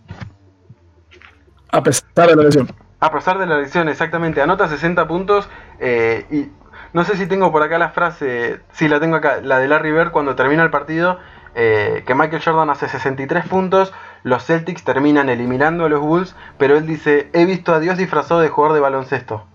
A 1.70 1.82
pesar 1.82 2.28
de 2.28 2.36
la 2.36 2.42
lesión. 2.44 2.68
A 2.98 3.12
pesar 3.12 3.38
de 3.38 3.46
la 3.46 3.58
lesión, 3.58 3.90
exactamente. 3.90 4.40
Anota 4.40 4.68
60 4.68 5.06
puntos 5.06 5.50
y 5.80 6.50
no 6.92 7.04
sé 7.04 7.16
si 7.16 7.26
tengo 7.26 7.52
por 7.52 7.62
acá 7.62 7.78
la 7.78 7.90
frase, 7.90 8.60
sí 8.72 8.88
la 8.88 9.00
tengo 9.00 9.16
acá, 9.16 9.40
la 9.42 9.58
de 9.58 9.68
Larry 9.68 9.92
Bird 9.92 10.10
cuando 10.10 10.34
termina 10.34 10.62
el 10.62 10.70
partido, 10.70 11.18
que 11.54 12.14
Michael 12.14 12.42
Jordan 12.42 12.70
hace 12.70 12.88
63 12.88 13.46
puntos, 13.48 13.92
los 14.22 14.44
Celtics 14.44 14.84
terminan 14.84 15.28
eliminando 15.28 15.84
a 15.84 15.88
los 15.88 16.00
Bulls, 16.00 16.34
pero 16.58 16.76
él 16.76 16.86
dice, 16.86 17.30
he 17.32 17.44
visto 17.44 17.74
a 17.74 17.80
Dios 17.80 17.96
disfrazado 17.96 18.40
de 18.40 18.48
jugador 18.48 18.74
de 18.74 18.80
baloncesto. 18.80 19.46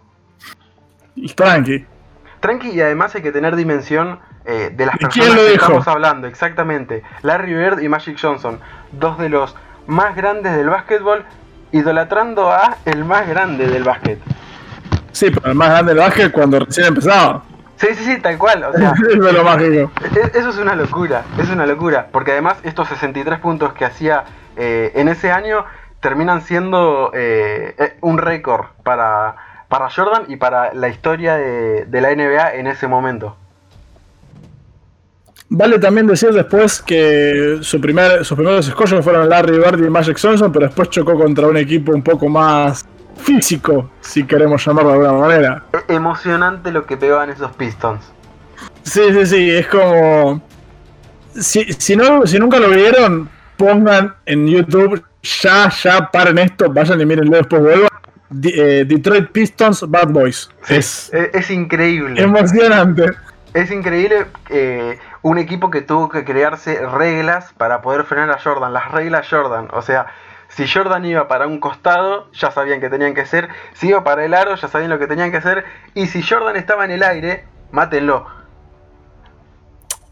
Tranqui. 1.35 1.85
Tranqui 2.39 2.69
y 2.69 2.81
además 2.81 3.13
hay 3.15 3.21
que 3.21 3.31
tener 3.31 3.55
dimensión 3.55 4.19
eh, 4.45 4.71
de 4.75 4.85
las 4.85 4.97
personas 4.97 5.35
que 5.35 5.53
estamos 5.53 5.87
hablando, 5.87 6.27
exactamente. 6.27 7.03
Larry 7.21 7.53
Bird 7.53 7.79
y 7.81 7.89
Magic 7.89 8.17
Johnson, 8.19 8.59
dos 8.91 9.17
de 9.19 9.29
los 9.29 9.55
más 9.87 10.15
grandes 10.15 10.55
del 10.55 10.69
básquetbol, 10.69 11.25
idolatrando 11.71 12.51
a 12.51 12.77
el 12.85 13.05
más 13.05 13.27
grande 13.27 13.67
del 13.67 13.83
básquet. 13.83 14.19
Sí, 15.11 15.29
pero 15.31 15.51
el 15.51 15.55
más 15.55 15.69
grande 15.69 15.93
del 15.93 15.99
básquet 15.99 16.31
cuando 16.31 16.59
recién 16.59 16.87
empezaba. 16.87 17.43
Sí, 17.77 17.87
sí, 17.95 18.03
sí, 18.03 18.21
tal 18.21 18.37
cual. 18.37 18.63
O 18.63 18.77
sea, 18.77 18.93
eso 20.33 20.49
es 20.49 20.57
una 20.57 20.75
locura, 20.75 21.23
es 21.39 21.49
una 21.49 21.65
locura. 21.65 22.07
Porque 22.11 22.31
además 22.31 22.57
estos 22.63 22.87
63 22.89 23.39
puntos 23.39 23.73
que 23.73 23.85
hacía 23.85 24.23
eh, 24.55 24.91
en 24.95 25.07
ese 25.07 25.31
año 25.31 25.65
terminan 25.99 26.41
siendo 26.41 27.11
eh, 27.13 27.75
eh, 27.77 27.97
un 28.01 28.17
récord 28.17 28.65
para, 28.83 29.35
para 29.67 29.89
Jordan 29.89 30.25
y 30.27 30.35
para 30.35 30.73
la 30.73 30.89
historia 30.89 31.35
de, 31.35 32.01
la 32.01 32.13
NBA 32.13 32.55
en 32.55 32.67
ese 32.67 32.87
momento. 32.87 33.35
Vale 35.49 35.79
también 35.79 36.07
decir 36.07 36.31
después 36.31 36.81
que 36.81 37.59
su 37.61 37.81
primer, 37.81 38.23
sus 38.23 38.37
primeros 38.37 38.67
escollos 38.67 39.03
fueron 39.03 39.27
Larry 39.27 39.57
Bird 39.57 39.85
y 39.85 39.89
Magic 39.89 40.17
Johnson, 40.21 40.51
pero 40.51 40.67
después 40.67 40.89
chocó 40.89 41.15
contra 41.15 41.47
un 41.47 41.57
equipo 41.57 41.91
un 41.91 42.01
poco 42.01 42.29
más 42.29 42.85
físico, 43.21 43.89
si 44.01 44.25
queremos 44.25 44.65
llamarlo 44.65 44.91
de 44.91 45.07
alguna 45.07 45.27
manera. 45.27 45.63
E-, 45.73 45.93
emocionante 45.93 46.71
lo 46.71 46.85
que 46.85 46.97
pegaban 46.97 47.29
esos 47.29 47.51
Pistons. 47.53 48.11
Sí, 48.83 49.01
sí, 49.13 49.25
sí, 49.25 49.49
es 49.51 49.67
como... 49.67 50.41
Si, 51.33 51.63
si, 51.73 51.95
no, 51.95 52.25
si 52.27 52.37
nunca 52.39 52.59
lo 52.59 52.69
vieron, 52.69 53.29
pongan 53.55 54.15
en 54.25 54.47
YouTube, 54.47 55.03
ya, 55.21 55.69
ya, 55.69 56.09
paren 56.11 56.37
esto, 56.39 56.71
vayan 56.71 56.99
y 56.99 57.05
miren 57.05 57.29
después 57.29 57.61
vuelvan. 57.61 57.89
Eh, 58.43 58.85
Detroit 58.87 59.29
Pistons 59.31 59.89
Bad 59.89 60.09
Boys. 60.09 60.49
es, 60.69 61.11
es, 61.13 61.51
increíble. 61.51 62.21
Emocionante. 62.21 63.07
Es 63.53 63.69
increíble 63.71 64.27
eh, 64.49 64.97
un 65.21 65.37
equipo 65.37 65.69
que 65.69 65.81
tuvo 65.81 66.07
que 66.07 66.23
crearse 66.23 66.79
reglas 66.87 67.51
para 67.57 67.81
poder 67.81 68.05
frenar 68.05 68.31
a 68.31 68.39
Jordan, 68.39 68.73
las 68.73 68.91
reglas 68.91 69.27
Jordan. 69.29 69.67
O 69.73 69.81
sea, 69.81 70.07
si 70.55 70.67
Jordan 70.67 71.05
iba 71.05 71.27
para 71.27 71.47
un 71.47 71.59
costado, 71.59 72.29
ya 72.33 72.51
sabían 72.51 72.81
que 72.81 72.89
tenían 72.89 73.13
que 73.13 73.21
hacer. 73.21 73.49
Si 73.73 73.87
iba 73.87 74.03
para 74.03 74.25
el 74.25 74.33
aro, 74.33 74.55
ya 74.55 74.67
sabían 74.67 74.89
lo 74.89 74.99
que 74.99 75.07
tenían 75.07 75.31
que 75.31 75.37
hacer. 75.37 75.63
Y 75.93 76.07
si 76.07 76.21
Jordan 76.21 76.55
estaba 76.57 76.85
en 76.85 76.91
el 76.91 77.03
aire, 77.03 77.45
mátenlo. 77.71 78.27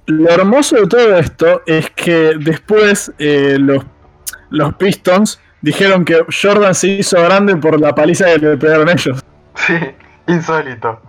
Lo 0.06 0.30
hermoso 0.30 0.78
de 0.78 0.88
todo 0.88 1.18
esto 1.18 1.62
es 1.66 1.90
que 1.92 2.34
después 2.40 3.12
eh, 3.20 3.58
los, 3.60 3.86
los 4.50 4.74
Pistons 4.76 5.40
dijeron 5.62 6.06
que 6.06 6.26
Jordan 6.42 6.74
se 6.74 6.88
hizo 6.88 7.22
grande 7.22 7.56
por 7.58 7.80
la 7.80 7.94
paliza 7.94 8.26
que 8.26 8.40
le 8.40 8.58
pegaron 8.58 8.90
ellos. 8.90 9.24
Sí, 9.56 9.78
insólito. 10.28 11.02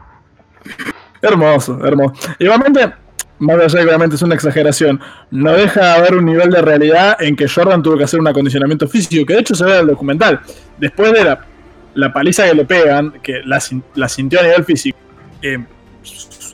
Hermoso, 1.23 1.79
hermoso. 1.85 2.15
Igualmente, 2.39 2.93
más 3.41 3.59
allá 3.75 3.85
obviamente 3.85 4.17
es 4.17 4.23
una 4.23 4.35
exageración, 4.35 5.01
no 5.31 5.53
deja 5.53 5.81
de 5.81 5.93
haber 5.93 6.15
un 6.15 6.27
nivel 6.27 6.51
de 6.51 6.61
realidad 6.61 7.17
en 7.21 7.35
que 7.35 7.49
Jordan 7.49 7.83
tuvo 7.83 7.97
que 7.97 8.05
hacer 8.05 8.21
un 8.21 8.29
acondicionamiento 8.29 8.87
físico, 8.87 9.27
que 9.27 9.35
de 9.35 9.41
hecho 9.41 9.55
se 9.55 9.65
ve 9.65 9.73
en 9.73 9.81
el 9.81 9.87
documental. 9.89 10.41
Después 10.79 11.13
de 11.13 11.25
la, 11.95 12.13
paliza 12.13 12.47
que 12.47 12.55
le 12.55 12.65
pegan, 12.67 13.15
que 13.23 13.41
la, 13.45 14.09
sintió 14.09 14.41
a 14.41 14.43
nivel 14.43 14.65
físico, 14.65 14.99
eh, 15.43 15.59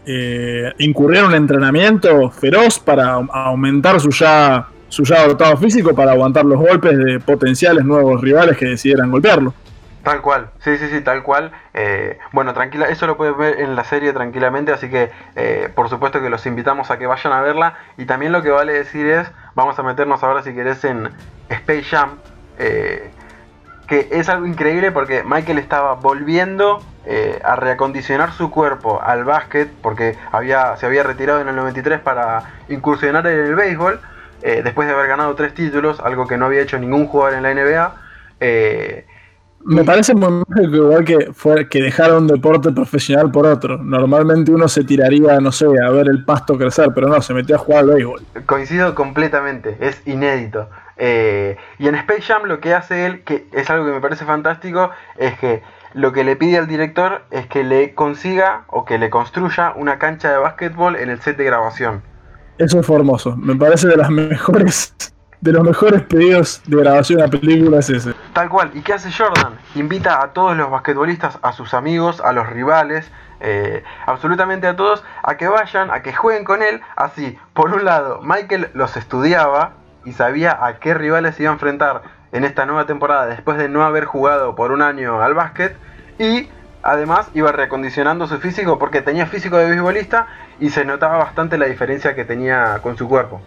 eh, 0.07 0.73
incurrir 0.79 1.19
en 1.19 1.25
un 1.27 1.35
entrenamiento 1.35 2.31
feroz 2.31 2.79
para 2.79 3.15
aumentar 3.15 4.01
su 4.01 4.11
ya, 4.11 4.69
su 4.89 5.03
ya 5.03 5.27
dotado 5.27 5.57
físico 5.57 5.93
para 5.95 6.13
aguantar 6.13 6.45
los 6.45 6.61
golpes 6.61 6.97
de 6.97 7.19
potenciales 7.19 7.85
nuevos 7.85 8.21
rivales 8.21 8.57
que 8.57 8.67
decidieran 8.67 9.11
golpearlo. 9.11 9.53
Tal 10.07 10.23
cual, 10.23 10.51
sí, 10.61 10.79
sí, 10.79 10.89
sí, 10.89 11.01
tal 11.01 11.25
cual. 11.25 11.51
Eh, 11.75 12.17
bueno, 12.31 12.55
tranquila, 12.55 12.87
eso 12.87 13.09
lo 13.09 13.17
puedes 13.17 13.37
ver 13.37 13.61
en 13.61 13.75
la 13.75 13.83
serie 13.83 14.13
tranquilamente, 14.13 14.71
así 14.71 14.89
que 14.89 15.11
eh, 15.35 15.69
por 15.75 15.89
supuesto 15.89 16.23
que 16.23 16.31
los 16.31 16.47
invitamos 16.47 16.93
a 16.93 16.99
que 16.99 17.09
vayan 17.09 17.33
a 17.33 17.41
verla. 17.41 17.75
Y 17.97 18.05
también 18.05 18.31
lo 18.31 18.41
que 18.41 18.51
vale 18.51 18.73
decir 18.73 19.05
es, 19.05 19.29
vamos 19.57 19.77
a 19.81 19.83
meternos 19.83 20.23
ahora 20.23 20.45
si 20.45 20.55
querés 20.55 20.85
en 20.85 21.11
Space 21.49 21.83
Jam, 21.83 22.19
eh, 22.61 23.11
que 23.89 24.07
es 24.13 24.29
algo 24.29 24.47
increíble 24.47 24.93
porque 24.93 25.25
Michael 25.25 25.59
estaba 25.59 25.95
volviendo 25.95 26.85
a 27.43 27.57
reacondicionar 27.57 28.31
su 28.31 28.53
cuerpo 28.53 29.03
al 29.03 29.25
básquet, 29.25 29.69
porque 29.83 30.17
había, 30.31 30.77
se 30.77 30.87
había 30.87 31.03
retirado 31.03 31.41
en 31.41 31.49
el 31.49 31.57
93 31.57 31.99
para 31.99 32.45
incursionar 32.69 33.27
en 33.27 33.41
el 33.41 33.57
béisbol, 33.57 34.01
después 34.41 34.87
de 34.87 34.95
haber 34.95 35.09
ganado 35.09 35.35
tres 35.35 35.53
títulos, 35.53 35.99
algo 35.99 36.29
que 36.29 36.37
no 36.37 36.47
había 36.47 36.63
hecho 36.63 36.79
ningún 36.79 37.09
jugador 37.09 37.35
en 37.35 37.43
la 37.43 37.53
NBA. 37.53 39.07
Me 39.69 39.83
parece 39.83 40.15
muy 40.15 40.45
mágico 40.49 40.77
igual 40.77 41.05
que, 41.05 41.33
fue, 41.33 41.69
que 41.69 41.83
dejaron 41.83 42.23
un 42.23 42.27
deporte 42.29 42.71
profesional 42.71 43.33
por 43.33 43.47
otro. 43.47 43.79
Normalmente 43.79 44.53
uno 44.53 44.69
se 44.69 44.85
tiraría, 44.85 45.41
no 45.41 45.51
sé, 45.51 45.67
a 45.85 45.91
ver 45.91 46.09
el 46.09 46.25
pasto 46.25 46.57
crecer, 46.57 46.91
pero 46.95 47.09
no, 47.09 47.21
se 47.21 47.35
metió 47.35 47.57
a 47.57 47.59
jugar 47.59 47.81
al 47.81 47.87
béisbol. 47.89 48.23
Coincido 48.47 48.95
completamente, 48.95 49.77
es 49.81 50.01
inédito. 50.07 50.71
Eh, 50.97 51.57
y 51.81 51.89
en 51.89 51.97
Space 51.97 52.23
Jam 52.23 52.45
lo 52.45 52.61
que 52.61 52.75
hace 52.75 53.07
él, 53.07 53.25
que 53.25 53.49
es 53.53 53.69
algo 53.69 53.87
que 53.87 53.91
me 53.91 54.01
parece 54.01 54.25
fantástico, 54.25 54.91
es 55.19 55.37
que 55.41 55.63
lo 55.95 56.13
que 56.13 56.23
le 56.23 56.37
pide 56.37 56.59
al 56.59 56.69
director 56.69 57.23
es 57.33 57.49
que 57.49 57.65
le 57.65 57.93
consiga 57.93 58.67
o 58.69 58.85
que 58.85 58.99
le 58.99 59.11
construya 59.11 59.73
una 59.75 59.99
cancha 59.99 60.31
de 60.31 60.39
básquetbol 60.39 60.95
en 60.95 61.11
el 61.11 61.21
set 61.21 61.37
de 61.39 61.45
grabación. 61.45 62.03
Eso 62.59 62.79
es 62.79 62.89
hermoso. 62.89 63.37
Me 63.37 63.57
parece 63.57 63.89
de 63.89 63.97
las 63.97 64.11
mejores 64.13 64.95
de 65.41 65.53
los 65.53 65.63
mejores 65.63 66.03
pedidos 66.03 66.63
de 66.67 66.77
grabación 66.77 67.23
a 67.23 67.29
películas 67.29 67.91
ese. 67.91 68.15
Tal 68.33 68.49
cual. 68.49 68.71
¿Y 68.75 68.83
qué 68.83 68.95
hace 68.95 69.11
Jordan? 69.13 69.55
Invita 69.75 70.23
a 70.23 70.33
todos 70.33 70.57
los 70.57 70.71
basquetbolistas, 70.71 71.39
a 71.43 71.53
sus 71.53 71.75
amigos, 71.75 72.21
a 72.21 72.33
los 72.33 72.49
rivales, 72.49 73.11
eh, 73.41 73.85
absolutamente 74.07 74.67
a 74.67 74.77
todos, 74.77 75.05
a 75.23 75.37
que 75.37 75.49
vayan, 75.49 75.91
a 75.91 76.03
que 76.03 76.13
jueguen 76.13 76.45
con 76.45 76.63
él. 76.63 76.81
Así, 76.97 77.39
por 77.53 77.73
un 77.73 77.85
lado, 77.85 78.21
Michael 78.23 78.71
los 78.75 78.97
estudiaba 78.97 79.73
y 80.05 80.13
sabía 80.13 80.65
a 80.65 80.79
qué 80.79 80.95
rivales 80.95 81.39
iba 81.41 81.51
a 81.51 81.55
enfrentar 81.55 82.03
en 82.33 82.45
esta 82.45 82.67
nueva 82.67 82.87
temporada 82.87 83.27
después 83.27 83.59
de 83.59 83.69
no 83.69 83.85
haber 83.85 84.05
jugado 84.05 84.55
por 84.55 84.73
un 84.73 84.83
año 84.83 85.23
al 85.23 85.35
básquet 85.35 85.77
y 86.19 86.49
además 86.83 87.29
iba 87.35 87.53
reacondicionando 87.53 88.27
su 88.27 88.39
físico 88.39 88.79
porque 88.79 89.03
tenía 89.03 89.27
físico 89.27 89.57
de 89.57 89.69
beisbolista 89.69 90.27
y 90.61 90.71
se 90.71 90.85
notaba 90.85 91.19
bastante 91.19 91.59
la 91.59 91.67
diferencia 91.67 92.15
que 92.15 92.25
tenía 92.25 92.79
con 92.83 92.97
su 92.97 93.09
cuerpo. 93.09 93.41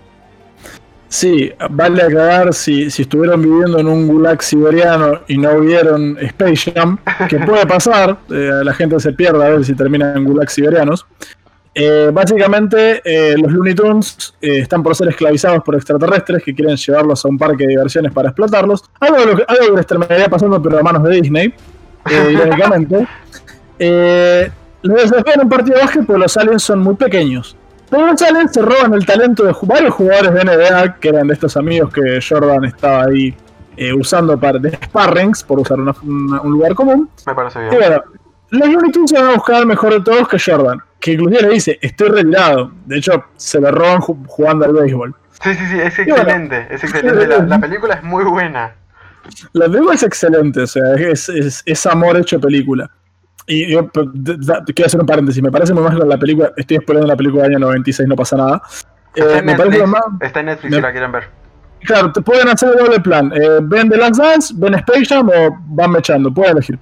Sí, 1.09 1.51
vale 1.71 2.03
aclarar 2.03 2.53
si, 2.53 2.91
si 2.91 3.01
estuvieron 3.01 3.41
viviendo 3.41 3.79
en 3.79 3.87
un 3.87 4.07
gulag 4.07 4.43
siberiano 4.43 5.21
y 5.27 5.39
no 5.39 5.59
vieron 5.59 6.15
Space 6.19 6.71
Jam, 6.71 6.99
que 7.27 7.39
puede 7.47 7.65
pasar, 7.65 8.15
eh, 8.29 8.61
la 8.63 8.73
gente 8.75 8.99
se 8.99 9.11
pierde 9.13 9.43
a 9.43 9.49
ver 9.49 9.65
si 9.65 9.73
termina 9.73 10.13
en 10.13 10.23
gulag 10.23 10.51
siberianos. 10.51 11.07
Eh, 11.73 12.11
básicamente, 12.13 13.01
eh, 13.03 13.35
los 13.39 13.51
Looney 13.51 13.73
Tunes 13.73 14.35
están 14.39 14.83
por 14.83 14.95
ser 14.95 15.07
esclavizados 15.07 15.63
por 15.63 15.75
extraterrestres 15.75 16.43
que 16.43 16.53
quieren 16.53 16.77
llevarlos 16.77 17.25
a 17.25 17.27
un 17.27 17.39
parque 17.39 17.63
de 17.63 17.69
diversiones 17.69 18.13
para 18.13 18.29
explotarlos. 18.29 18.83
Algo, 18.99 19.25
lo 19.25 19.35
que, 19.35 19.45
algo 19.47 19.71
que 19.71 19.77
les 19.77 19.87
terminaría 19.87 20.29
pasando, 20.29 20.61
pero 20.61 20.77
a 20.77 20.83
manos 20.83 21.03
de 21.03 21.21
Disney, 21.21 21.53
irónicamente. 22.31 23.07
los 24.83 25.01
desafían 25.01 25.41
un 25.41 25.49
partido 25.49 25.77
de 25.77 25.81
básquet 25.81 26.05
porque 26.05 26.21
los 26.21 26.37
aliens 26.37 26.61
son 26.61 26.79
muy 26.79 26.93
pequeños. 26.93 27.57
Pero 27.89 28.07
los 28.07 28.21
aliens 28.21 28.53
se 28.53 28.61
roban 28.61 28.93
el 28.93 29.05
talento 29.05 29.43
de 29.43 29.55
varios 29.63 29.93
jugadores 29.95 30.33
de 30.33 30.43
NBA, 30.43 30.99
que 30.99 31.09
eran 31.09 31.27
de 31.27 31.33
estos 31.33 31.57
amigos 31.57 31.91
que 31.91 32.19
Jordan 32.27 32.65
estaba 32.65 33.05
ahí 33.05 33.35
usando 33.97 34.37
para 34.39 34.59
de 34.59 34.71
sparrings, 34.71 35.43
por 35.43 35.59
usar 35.59 35.79
un 35.79 36.39
lugar 36.43 36.75
común. 36.75 37.09
Me 37.25 37.33
parece 37.33 37.59
bien. 37.61 38.01
los 38.49 38.69
Looney 38.69 38.91
Tunes 38.91 39.09
se 39.09 39.17
van 39.17 39.29
a 39.29 39.33
buscar 39.35 39.65
mejor 39.65 39.93
de 39.93 40.01
todos 40.01 40.27
que 40.27 40.37
Jordan 40.39 40.81
que 40.99 41.13
inclusive 41.13 41.41
le 41.41 41.49
dice, 41.49 41.79
estoy 41.81 42.09
retirado. 42.09 42.71
De 42.85 42.97
hecho, 42.97 43.25
se 43.37 43.59
le 43.59 43.71
roban 43.71 44.01
jugando 44.01 44.65
al 44.65 44.73
béisbol. 44.73 45.15
Sí, 45.41 45.53
sí, 45.53 45.65
sí, 45.67 45.79
es 45.79 45.99
excelente, 45.99 46.67
es 46.69 46.83
excelente. 46.83 47.27
La, 47.47 47.59
película 47.59 47.95
es 47.95 48.03
muy 48.03 48.25
buena. 48.25 48.75
La 49.53 49.65
película 49.65 49.93
es 49.95 50.03
excelente, 50.03 50.61
o 50.61 50.67
sea, 50.67 50.95
es, 50.95 51.29
es, 51.29 51.85
amor 51.85 52.17
hecho 52.17 52.39
película. 52.39 52.89
Y 53.51 53.65
yo 53.71 53.89
quiero 53.89 54.85
hacer 54.85 54.99
un 54.99 55.07
paréntesis, 55.07 55.41
me 55.41 55.51
parece 55.51 55.73
muy 55.73 55.81
mágico 55.81 56.05
la 56.05 56.19
película, 56.19 56.51
estoy 56.55 56.77
esperando 56.77 57.07
la 57.07 57.15
película 57.15 57.43
del 57.43 57.55
año 57.55 57.65
96, 57.65 58.07
no 58.07 58.15
pasa 58.15 58.37
nada. 58.37 58.61
Está, 59.15 59.39
en, 59.39 59.49
eh, 59.49 59.57
Netflix, 59.57 59.87
más, 59.87 60.03
está 60.21 60.39
en 60.41 60.45
Netflix 60.45 60.75
si 60.75 60.81
la 60.81 60.91
quieren 60.91 61.11
ver. 61.11 61.23
Claro, 61.81 62.11
te 62.11 62.21
pueden 62.21 62.47
hacer 62.47 62.77
doble 62.77 62.99
plan. 62.99 63.33
Eh, 63.33 63.57
ven 63.63 63.89
The 63.89 63.97
Last 63.97 64.19
Dance, 64.19 64.53
ven 64.55 64.75
Space 64.75 65.05
Jam 65.05 65.29
o 65.29 65.57
van 65.65 65.89
mechando, 65.89 66.31
pueden 66.31 66.51
elegir. 66.51 66.77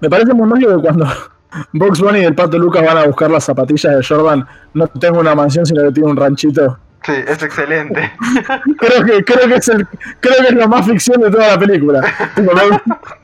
Me 0.00 0.10
parece 0.10 0.34
muy 0.34 0.48
mágico 0.48 0.74
que 0.74 0.82
cuando 0.82 1.06
Box 1.72 2.00
Bunny 2.00 2.18
y 2.18 2.24
el 2.24 2.34
Pato 2.34 2.58
Lucas 2.58 2.84
van 2.84 2.98
a 2.98 3.06
buscar 3.06 3.30
las 3.30 3.44
zapatillas 3.44 3.94
de 3.94 4.04
Jordan, 4.04 4.44
no 4.74 4.88
tengo 4.88 5.20
una 5.20 5.36
mansión, 5.36 5.64
sino 5.64 5.84
que 5.84 5.92
tiene 5.92 6.10
un 6.10 6.16
ranchito. 6.16 6.80
Sí, 7.04 7.12
es 7.12 7.40
excelente. 7.40 8.10
creo, 8.76 9.04
que, 9.04 9.24
creo, 9.24 9.46
que 9.46 9.54
es 9.54 9.70
creo 10.18 10.36
que 10.40 10.48
es 10.48 10.54
la 10.54 10.66
más 10.66 10.84
ficción 10.84 11.20
de 11.20 11.30
toda 11.30 11.54
la 11.54 11.58
película. 11.60 12.00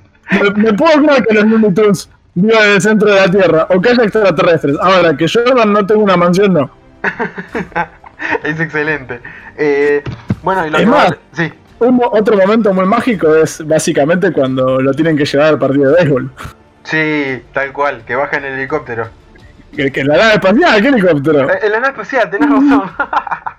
me, 0.56 0.72
puedo 0.72 1.02
creer 1.02 1.24
que 1.26 1.34
los 1.34 1.44
Looney 1.44 1.72
Tunes 1.72 2.10
vivan 2.34 2.64
en 2.64 2.70
el 2.72 2.82
centro 2.82 3.12
de 3.12 3.20
la 3.20 3.30
Tierra 3.30 3.66
o 3.70 3.80
que 3.80 3.90
haya 3.90 4.04
extraterrestres. 4.04 4.76
Ahora, 4.80 5.16
que 5.16 5.26
Jordan 5.28 5.72
no 5.72 5.86
tenga 5.86 6.02
una 6.02 6.16
mansión, 6.16 6.52
no. 6.52 6.70
es 8.44 8.60
excelente. 8.60 9.20
Eh, 9.56 10.02
bueno, 10.42 10.66
y 10.66 10.70
lo 10.70 10.78
es 10.78 10.86
más, 10.86 11.14
sí. 11.32 11.52
otro 11.78 12.36
momento 12.36 12.72
muy 12.72 12.86
mágico 12.86 13.34
es 13.34 13.66
básicamente 13.66 14.32
cuando 14.32 14.80
lo 14.80 14.92
tienen 14.92 15.16
que 15.16 15.24
llevar 15.24 15.48
al 15.48 15.58
partido 15.58 15.90
de 15.90 15.96
béisbol. 15.96 16.30
Sí, 16.84 17.42
tal 17.52 17.72
cual, 17.72 18.04
que 18.04 18.14
baja 18.14 18.36
en 18.36 18.44
el 18.44 18.52
helicóptero. 18.54 19.08
Que, 19.74 19.90
que 19.90 20.04
la 20.04 20.16
nave 20.16 20.34
espacial, 20.34 20.82
¿qué 20.82 20.88
helicóptero? 20.88 21.40
En 21.40 21.72
la 21.72 21.80
nave 21.80 21.88
espacial, 21.88 22.30
tenés 22.30 22.48
razón. 22.48 22.90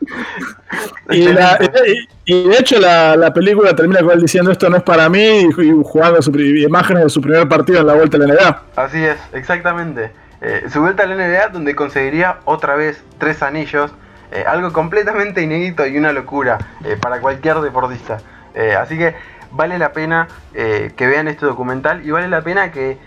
y, 1.10 1.26
de 1.26 2.58
hecho 2.58 2.80
la, 2.80 3.16
la, 3.16 3.34
película 3.34 3.76
termina 3.76 4.02
con 4.02 4.12
él 4.12 4.22
diciendo 4.22 4.52
esto 4.52 4.70
no 4.70 4.78
es 4.78 4.84
para 4.84 5.10
mí 5.10 5.48
y, 5.58 5.72
jugando 5.84 6.22
su, 6.22 6.32
imágenes 6.40 7.04
de 7.04 7.10
su 7.10 7.22
primer 7.22 7.48
partido 7.48 7.80
en 7.80 7.88
la 7.88 7.94
vuelta 7.94 8.18
a 8.18 8.22
la 8.22 8.34
NBA. 8.34 8.64
Así 8.76 9.04
es, 9.04 9.18
exactamente. 9.34 10.12
Eh, 10.42 10.66
su 10.72 10.82
vuelta 10.82 11.04
a 11.04 11.06
la 11.08 11.16
NBA 11.16 11.50
donde 11.50 11.76
conseguiría 11.76 12.38
otra 12.46 12.76
vez 12.76 13.04
tres 13.18 13.42
anillos, 13.42 13.92
eh, 14.32 14.44
algo 14.48 14.74
completamente 14.74 15.42
inédito 15.42 15.86
y 15.86 15.98
una 15.98 16.12
locura 16.12 16.58
eh, 16.84 16.98
para 17.00 17.20
cualquier 17.20 17.60
deportista. 17.62 18.20
así 18.80 18.98
que 18.98 19.16
vale 19.52 19.78
la 19.78 19.92
pena 19.92 20.28
que 20.54 21.08
vean 21.08 21.28
este 21.28 21.46
documental 21.46 22.06
y 22.06 22.12
vale 22.12 22.30
la 22.30 22.42
pena 22.42 22.72
que 22.72 22.98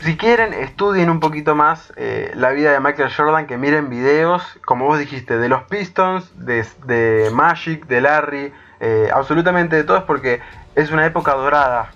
si 0.00 0.16
quieren, 0.16 0.52
estudien 0.54 1.10
un 1.10 1.20
poquito 1.20 1.54
más 1.54 1.92
la 2.34 2.50
vida 2.50 2.72
de 2.72 2.80
Michael 2.80 3.10
Jordan, 3.14 3.46
que 3.46 3.56
miren 3.56 3.88
videos, 3.88 4.42
como 4.64 4.86
vos 4.86 4.98
dijiste, 4.98 5.38
de 5.38 5.48
los 5.48 5.62
Pistons, 5.64 6.30
de, 6.36 7.30
Magic, 7.32 7.86
de 7.86 8.00
Larry, 8.00 8.52
absolutamente 9.12 9.76
de 9.76 9.84
todos, 9.84 10.04
porque 10.04 10.40
es 10.74 10.90
una 10.90 11.06
época 11.06 11.34
dorada 11.34 11.92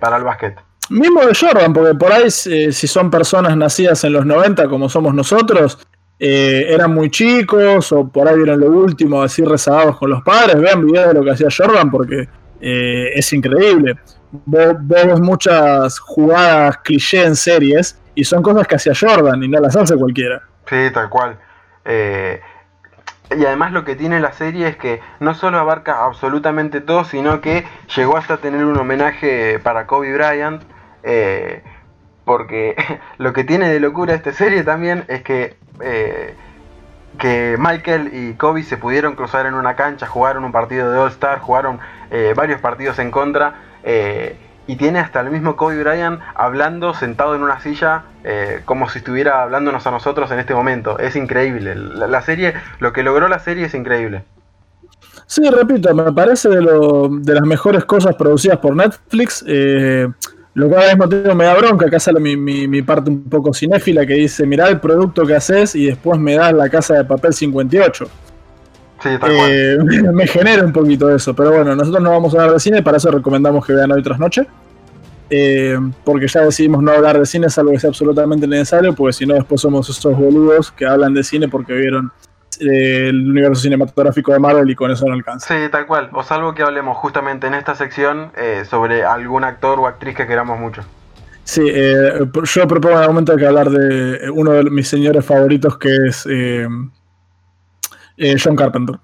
para 0.00 0.16
el 0.16 0.24
básquet. 0.24 0.58
Mismo 0.88 1.24
de 1.24 1.34
Jordan, 1.34 1.72
porque 1.72 1.94
por 1.94 2.12
ahí 2.12 2.30
si 2.30 2.86
son 2.86 3.10
personas 3.10 3.56
nacidas 3.56 4.04
en 4.04 4.12
los 4.12 4.24
90 4.26 4.68
como 4.68 4.88
somos 4.88 5.14
nosotros, 5.14 5.78
eh, 6.18 6.66
eran 6.70 6.94
muy 6.94 7.10
chicos 7.10 7.92
o 7.92 8.08
por 8.08 8.26
ahí 8.26 8.36
vieron 8.36 8.60
lo 8.60 8.70
último 8.70 9.22
así 9.22 9.44
rezagados 9.44 9.98
con 9.98 10.10
los 10.10 10.22
padres, 10.22 10.58
vean 10.58 10.86
videos 10.86 11.08
de 11.08 11.14
lo 11.14 11.22
que 11.22 11.32
hacía 11.32 11.48
Jordan 11.54 11.90
porque 11.90 12.28
eh, 12.60 13.10
es 13.14 13.32
increíble. 13.32 13.96
Vos, 14.44 14.74
ves 14.80 15.20
muchas 15.20 15.98
jugadas 15.98 16.78
cliché 16.78 17.24
en 17.24 17.36
series 17.36 17.98
y 18.16 18.24
son 18.24 18.42
cosas 18.42 18.66
que 18.66 18.76
hacía 18.76 18.92
Jordan 18.98 19.42
y 19.42 19.48
no 19.48 19.60
las 19.60 19.76
hace 19.76 19.96
cualquiera. 19.96 20.42
Sí, 20.68 20.90
tal 20.92 21.08
cual. 21.08 21.38
Eh, 21.84 22.40
y 23.36 23.44
además 23.44 23.72
lo 23.72 23.84
que 23.84 23.94
tiene 23.94 24.20
la 24.20 24.32
serie 24.32 24.68
es 24.68 24.76
que 24.76 25.00
no 25.20 25.34
solo 25.34 25.58
abarca 25.58 26.04
absolutamente 26.04 26.80
todo, 26.80 27.04
sino 27.04 27.40
que 27.40 27.64
llegó 27.94 28.16
hasta 28.16 28.38
tener 28.38 28.64
un 28.64 28.76
homenaje 28.76 29.58
para 29.60 29.86
Kobe 29.86 30.12
Bryant. 30.12 30.62
Eh, 31.02 31.62
porque 32.24 32.74
lo 33.18 33.32
que 33.32 33.44
tiene 33.44 33.68
de 33.68 33.78
locura 33.78 34.14
esta 34.14 34.32
serie 34.32 34.64
también 34.64 35.04
es 35.08 35.22
que, 35.22 35.56
eh, 35.80 36.34
que 37.18 37.56
Michael 37.58 38.10
y 38.12 38.34
Kobe 38.34 38.62
se 38.62 38.76
pudieron 38.76 39.14
cruzar 39.14 39.46
en 39.46 39.54
una 39.54 39.76
cancha, 39.76 40.06
jugaron 40.06 40.44
un 40.44 40.52
partido 40.52 40.90
de 40.90 40.98
All 40.98 41.10
Star, 41.10 41.38
jugaron 41.40 41.78
varios 42.34 42.60
partidos 42.60 42.98
en 42.98 43.10
contra. 43.10 43.54
Y 44.66 44.76
tiene 44.76 44.98
hasta 44.98 45.20
el 45.20 45.30
mismo 45.30 45.56
Kobe 45.56 45.82
Bryant 45.82 46.20
hablando 46.34 46.92
sentado 46.92 47.34
en 47.34 47.42
una 47.42 47.60
silla 47.60 48.04
como 48.64 48.88
si 48.88 48.98
estuviera 48.98 49.42
hablándonos 49.42 49.86
a 49.86 49.90
nosotros 49.90 50.30
en 50.30 50.40
este 50.40 50.54
momento. 50.54 50.98
Es 50.98 51.14
increíble. 51.16 51.74
La, 51.74 52.22
serie, 52.22 52.54
lo 52.80 52.92
que 52.92 53.02
logró 53.02 53.28
la 53.28 53.38
serie 53.38 53.66
es 53.66 53.74
increíble. 53.74 54.24
Sí, 55.26 55.42
repito, 55.48 55.94
me 55.94 56.12
parece 56.12 56.48
de, 56.48 56.62
lo, 56.62 57.08
de 57.08 57.34
las 57.34 57.44
mejores 57.44 57.84
cosas 57.84 58.14
producidas 58.16 58.58
por 58.58 58.74
Netflix. 58.74 59.44
Lo 60.56 60.70
cual 60.70 60.84
al 60.84 60.96
mismo 60.96 61.06
tiempo 61.06 61.34
me 61.34 61.44
da 61.44 61.54
bronca, 61.54 61.84
acá 61.84 62.00
sale 62.00 62.18
mi, 62.18 62.34
mi, 62.34 62.80
parte 62.80 63.10
un 63.10 63.24
poco 63.24 63.52
cinéfila 63.52 64.06
que 64.06 64.14
dice, 64.14 64.46
mirá 64.46 64.68
el 64.68 64.80
producto 64.80 65.26
que 65.26 65.34
haces 65.34 65.74
y 65.74 65.84
después 65.84 66.18
me 66.18 66.34
das 66.34 66.54
la 66.54 66.70
casa 66.70 66.94
de 66.94 67.04
papel 67.04 67.34
58. 67.34 68.08
Sí, 69.02 69.10
eh, 69.28 69.78
me 70.12 70.26
genera 70.26 70.64
un 70.64 70.72
poquito 70.72 71.14
eso, 71.14 71.34
pero 71.34 71.52
bueno, 71.52 71.74
nosotros 71.74 72.02
no 72.02 72.10
vamos 72.10 72.34
a 72.34 72.38
hablar 72.38 72.54
de 72.54 72.60
cine, 72.60 72.82
para 72.82 72.96
eso 72.96 73.10
recomendamos 73.10 73.64
que 73.66 73.72
vean 73.72 73.92
hoy 73.92 74.02
tras 74.02 74.18
noche. 74.18 74.46
Eh, 75.28 75.76
porque 76.04 76.28
ya 76.28 76.42
decidimos 76.42 76.82
no 76.82 76.92
hablar 76.92 77.18
de 77.18 77.26
cine, 77.26 77.50
salvo 77.50 77.72
que 77.72 77.80
sea 77.80 77.90
absolutamente 77.90 78.46
necesario, 78.46 78.94
porque 78.94 79.12
si 79.12 79.26
no 79.26 79.34
después 79.34 79.60
somos 79.60 79.88
esos 79.88 80.16
boludos 80.16 80.70
que 80.70 80.86
hablan 80.86 81.14
de 81.14 81.24
cine 81.24 81.48
porque 81.48 81.72
vieron 81.72 82.12
el 82.60 83.30
universo 83.30 83.60
cinematográfico 83.62 84.32
de 84.32 84.38
Marvel 84.38 84.70
y 84.70 84.74
con 84.74 84.90
eso 84.90 85.04
no 85.06 85.14
alcanza. 85.14 85.48
Sí, 85.48 85.70
tal 85.70 85.86
cual. 85.86 86.10
O 86.12 86.22
salvo 86.22 86.54
que 86.54 86.62
hablemos 86.62 86.96
justamente 86.96 87.48
en 87.48 87.54
esta 87.54 87.74
sección 87.74 88.30
eh, 88.36 88.62
sobre 88.70 89.04
algún 89.04 89.44
actor 89.44 89.78
o 89.80 89.86
actriz 89.86 90.16
que 90.16 90.26
queramos 90.26 90.58
mucho. 90.58 90.82
Sí, 91.42 91.62
eh, 91.66 92.26
yo 92.44 92.68
propongo 92.68 92.96
en 92.96 93.02
el 93.02 93.08
momento 93.08 93.36
que 93.36 93.46
hablar 93.46 93.70
de 93.70 94.30
uno 94.30 94.52
de 94.52 94.64
mis 94.70 94.88
señores 94.88 95.24
favoritos 95.24 95.76
que 95.76 95.94
es 96.06 96.26
eh, 98.16 98.36
John 98.42 98.56
Carpenter. 98.56 98.96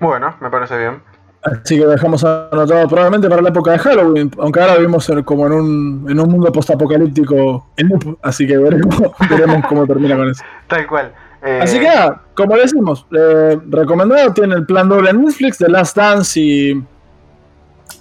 Bueno, 0.00 0.36
me 0.40 0.50
parece 0.50 0.78
bien. 0.78 1.02
Así 1.42 1.78
que 1.78 1.86
dejamos 1.86 2.24
anotado 2.24 2.88
probablemente 2.88 3.28
para 3.28 3.40
la 3.40 3.50
época 3.50 3.72
de 3.72 3.78
Halloween, 3.78 4.30
aunque 4.40 4.60
ahora 4.60 4.74
vivimos 4.76 5.10
como 5.24 5.46
en 5.46 5.52
un, 5.52 6.06
en 6.10 6.18
un 6.18 6.28
mundo 6.28 6.50
postapocalíptico 6.50 7.68
en 7.76 8.16
así 8.22 8.46
que 8.46 8.58
veremos, 8.58 8.96
veremos 9.30 9.64
cómo 9.68 9.86
termina 9.86 10.16
con 10.16 10.28
eso. 10.28 10.42
Tal 10.66 10.86
cual. 10.88 11.12
Eh, 11.42 11.60
Así 11.62 11.78
que 11.78 11.88
como 12.34 12.56
decimos, 12.56 13.06
eh, 13.16 13.58
recomendado, 13.68 14.32
tiene 14.32 14.56
el 14.56 14.66
plan 14.66 14.88
doble 14.88 15.10
en 15.10 15.22
Netflix, 15.22 15.58
The 15.58 15.68
Last 15.68 15.96
Dance 15.96 16.40
y, 16.40 16.84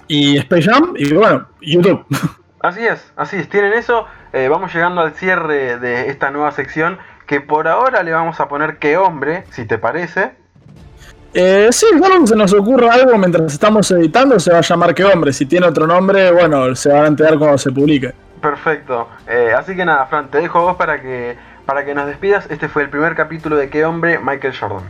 y 0.08 0.38
Space 0.38 0.64
Jam, 0.64 0.94
y 0.98 1.14
bueno, 1.14 1.48
YouTube. 1.62 2.04
Así 2.62 2.84
es, 2.84 3.14
así 3.16 3.36
es, 3.36 3.48
tienen 3.48 3.74
eso. 3.74 4.08
Eh, 4.34 4.48
vamos 4.50 4.74
llegando 4.74 5.02
al 5.02 5.14
cierre 5.14 5.78
de 5.78 6.10
esta 6.10 6.32
nueva 6.32 6.52
sección, 6.52 6.98
que 7.28 7.40
por 7.40 7.68
ahora 7.68 8.02
le 8.02 8.12
vamos 8.12 8.40
a 8.40 8.48
poner 8.48 8.80
qué 8.80 8.98
hombre, 8.98 9.44
si 9.52 9.66
te 9.66 9.78
parece. 9.78 10.34
Eh, 11.38 11.68
sí, 11.70 11.86
claro, 11.98 12.26
se 12.26 12.36
nos 12.36 12.54
ocurra 12.54 12.94
algo 12.94 13.18
mientras 13.18 13.52
estamos 13.52 13.92
editando, 13.92 14.40
se 14.40 14.54
va 14.54 14.60
a 14.60 14.62
llamar 14.62 14.96
qué 14.96 15.04
hombre. 15.04 15.34
Si 15.34 15.46
tiene 15.46 15.68
otro 15.68 15.86
nombre, 15.86 16.32
bueno, 16.32 16.74
se 16.76 16.90
van 16.90 17.04
a 17.04 17.08
enterar 17.08 17.38
cuando 17.38 17.58
se 17.58 17.72
publique. 17.72 18.14
Perfecto. 18.42 19.10
así 19.58 19.76
que 19.76 19.84
nada, 19.84 20.06
Fran, 20.06 20.32
te 20.32 20.38
dejo 20.38 20.60
a 20.60 20.62
vos 20.62 20.76
para 20.78 21.02
que 21.02 21.36
para 21.66 21.84
que 21.84 21.94
nos 21.94 22.08
despidas, 22.08 22.46
este 22.50 22.70
fue 22.70 22.84
el 22.84 22.90
primer 22.90 23.16
capítulo 23.16 23.56
de 23.58 23.70
¿Qué 23.70 23.84
hombre? 23.84 24.20
Michael 24.20 24.54
Jordan. 24.58 24.84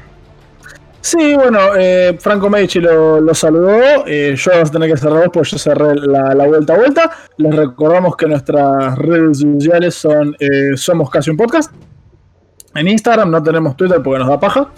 Sí, 1.02 1.36
bueno, 1.36 1.60
eh, 1.78 2.18
Franco 2.20 2.50
Medici 2.50 2.80
lo, 2.80 3.34
saludó. 3.34 4.06
Eh, 4.06 4.36
yo 4.36 4.52
voy 4.52 4.62
a 4.62 4.66
tener 4.66 4.92
que 4.92 4.98
cerrar 4.98 5.32
pues 5.32 5.52
yo 5.52 5.58
cerré 5.58 5.96
la, 5.96 6.34
vuelta 6.48 6.74
a 6.74 6.78
vuelta. 6.78 7.12
Les 7.38 7.56
recordamos 7.56 8.16
que 8.18 8.28
nuestras 8.28 8.98
redes 8.98 9.40
sociales 9.40 9.96
son 9.96 10.36
eh, 10.40 10.76
Somos 10.76 11.10
Casi 11.10 11.30
un 11.30 11.38
Podcast. 11.38 11.72
En 12.74 12.88
Instagram 12.88 13.32
no 13.32 13.42
tenemos 13.42 13.78
Twitter 13.78 14.02
porque 14.04 14.20
nos 14.20 14.28
da 14.28 14.40
paja 14.40 14.70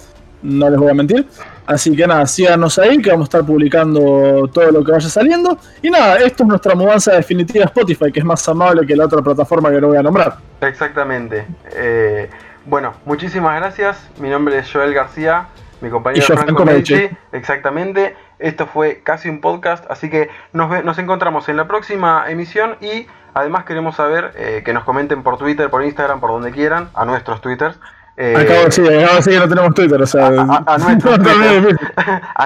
no 0.41 0.69
les 0.69 0.79
voy 0.79 0.89
a 0.89 0.93
mentir. 0.93 1.25
Así 1.67 1.93
que 1.93 2.07
nada, 2.07 2.25
síganos 2.25 2.79
ahí, 2.79 3.01
que 3.01 3.11
vamos 3.11 3.25
a 3.25 3.27
estar 3.27 3.45
publicando 3.45 4.49
todo 4.53 4.71
lo 4.71 4.85
que 4.85 4.93
vaya 4.93 5.09
saliendo. 5.09 5.59
Y 5.81 5.89
nada, 5.89 6.15
esto 6.15 6.43
es 6.43 6.49
nuestra 6.49 6.73
mudanza 6.75 7.11
definitiva 7.11 7.65
a 7.65 7.67
Spotify, 7.67 8.09
que 8.09 8.21
es 8.21 8.25
más 8.25 8.47
amable 8.47 8.87
que 8.87 8.95
la 8.95 9.05
otra 9.05 9.21
plataforma 9.21 9.69
que 9.69 9.81
no 9.81 9.87
voy 9.87 9.97
a 9.97 10.01
nombrar. 10.01 10.37
Exactamente. 10.61 11.45
Eh, 11.73 12.29
bueno, 12.65 12.93
muchísimas 13.03 13.59
gracias. 13.59 14.09
Mi 14.17 14.29
nombre 14.29 14.57
es 14.57 14.71
Joel 14.71 14.93
García, 14.93 15.47
mi 15.81 15.89
compañero 15.89 16.25
Franco, 16.25 16.63
Medici. 16.63 17.09
Exactamente. 17.33 18.15
Esto 18.39 18.65
fue 18.65 19.01
casi 19.03 19.27
un 19.27 19.41
podcast, 19.41 19.83
así 19.91 20.09
que 20.09 20.29
nos, 20.53 20.85
nos 20.85 20.97
encontramos 20.99 21.49
en 21.49 21.57
la 21.57 21.67
próxima 21.67 22.25
emisión 22.29 22.77
y 22.79 23.07
además 23.33 23.65
queremos 23.65 23.97
saber 23.97 24.31
eh, 24.37 24.61
que 24.63 24.71
nos 24.71 24.85
comenten 24.85 25.21
por 25.21 25.37
Twitter, 25.37 25.69
por 25.69 25.83
Instagram, 25.83 26.21
por 26.21 26.29
donde 26.29 26.51
quieran, 26.51 26.89
a 26.93 27.03
nuestros 27.03 27.41
Twitters. 27.41 27.77
Eh, 28.19 28.33
acabo, 28.35 28.61
de 28.61 28.65
decir 28.67 29.33
que 29.33 29.39
no 29.39 29.47
tenemos 29.47 29.75
Twitter, 29.75 30.01
o 30.01 30.07
sea. 30.07 30.27
A, 30.65 30.77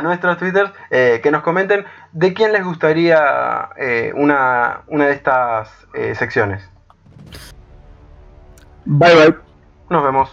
nuestros, 0.02 0.38
Twitter, 0.38 0.70
eh, 0.90 1.22
que 1.24 1.32
nos 1.32 1.44
comenten 1.44 1.86
de 2.12 2.34
quién 2.34 2.52
les 2.52 2.66
gustaría 2.66 3.70
eh, 3.78 4.12
una, 4.14 4.82
una 4.88 5.08
de 5.08 5.14
estas 5.14 5.70
secciones. 6.16 6.70
Bye 8.84 9.16
bye. 9.16 9.36
Nos 9.90 10.04
vemos. 10.04 10.30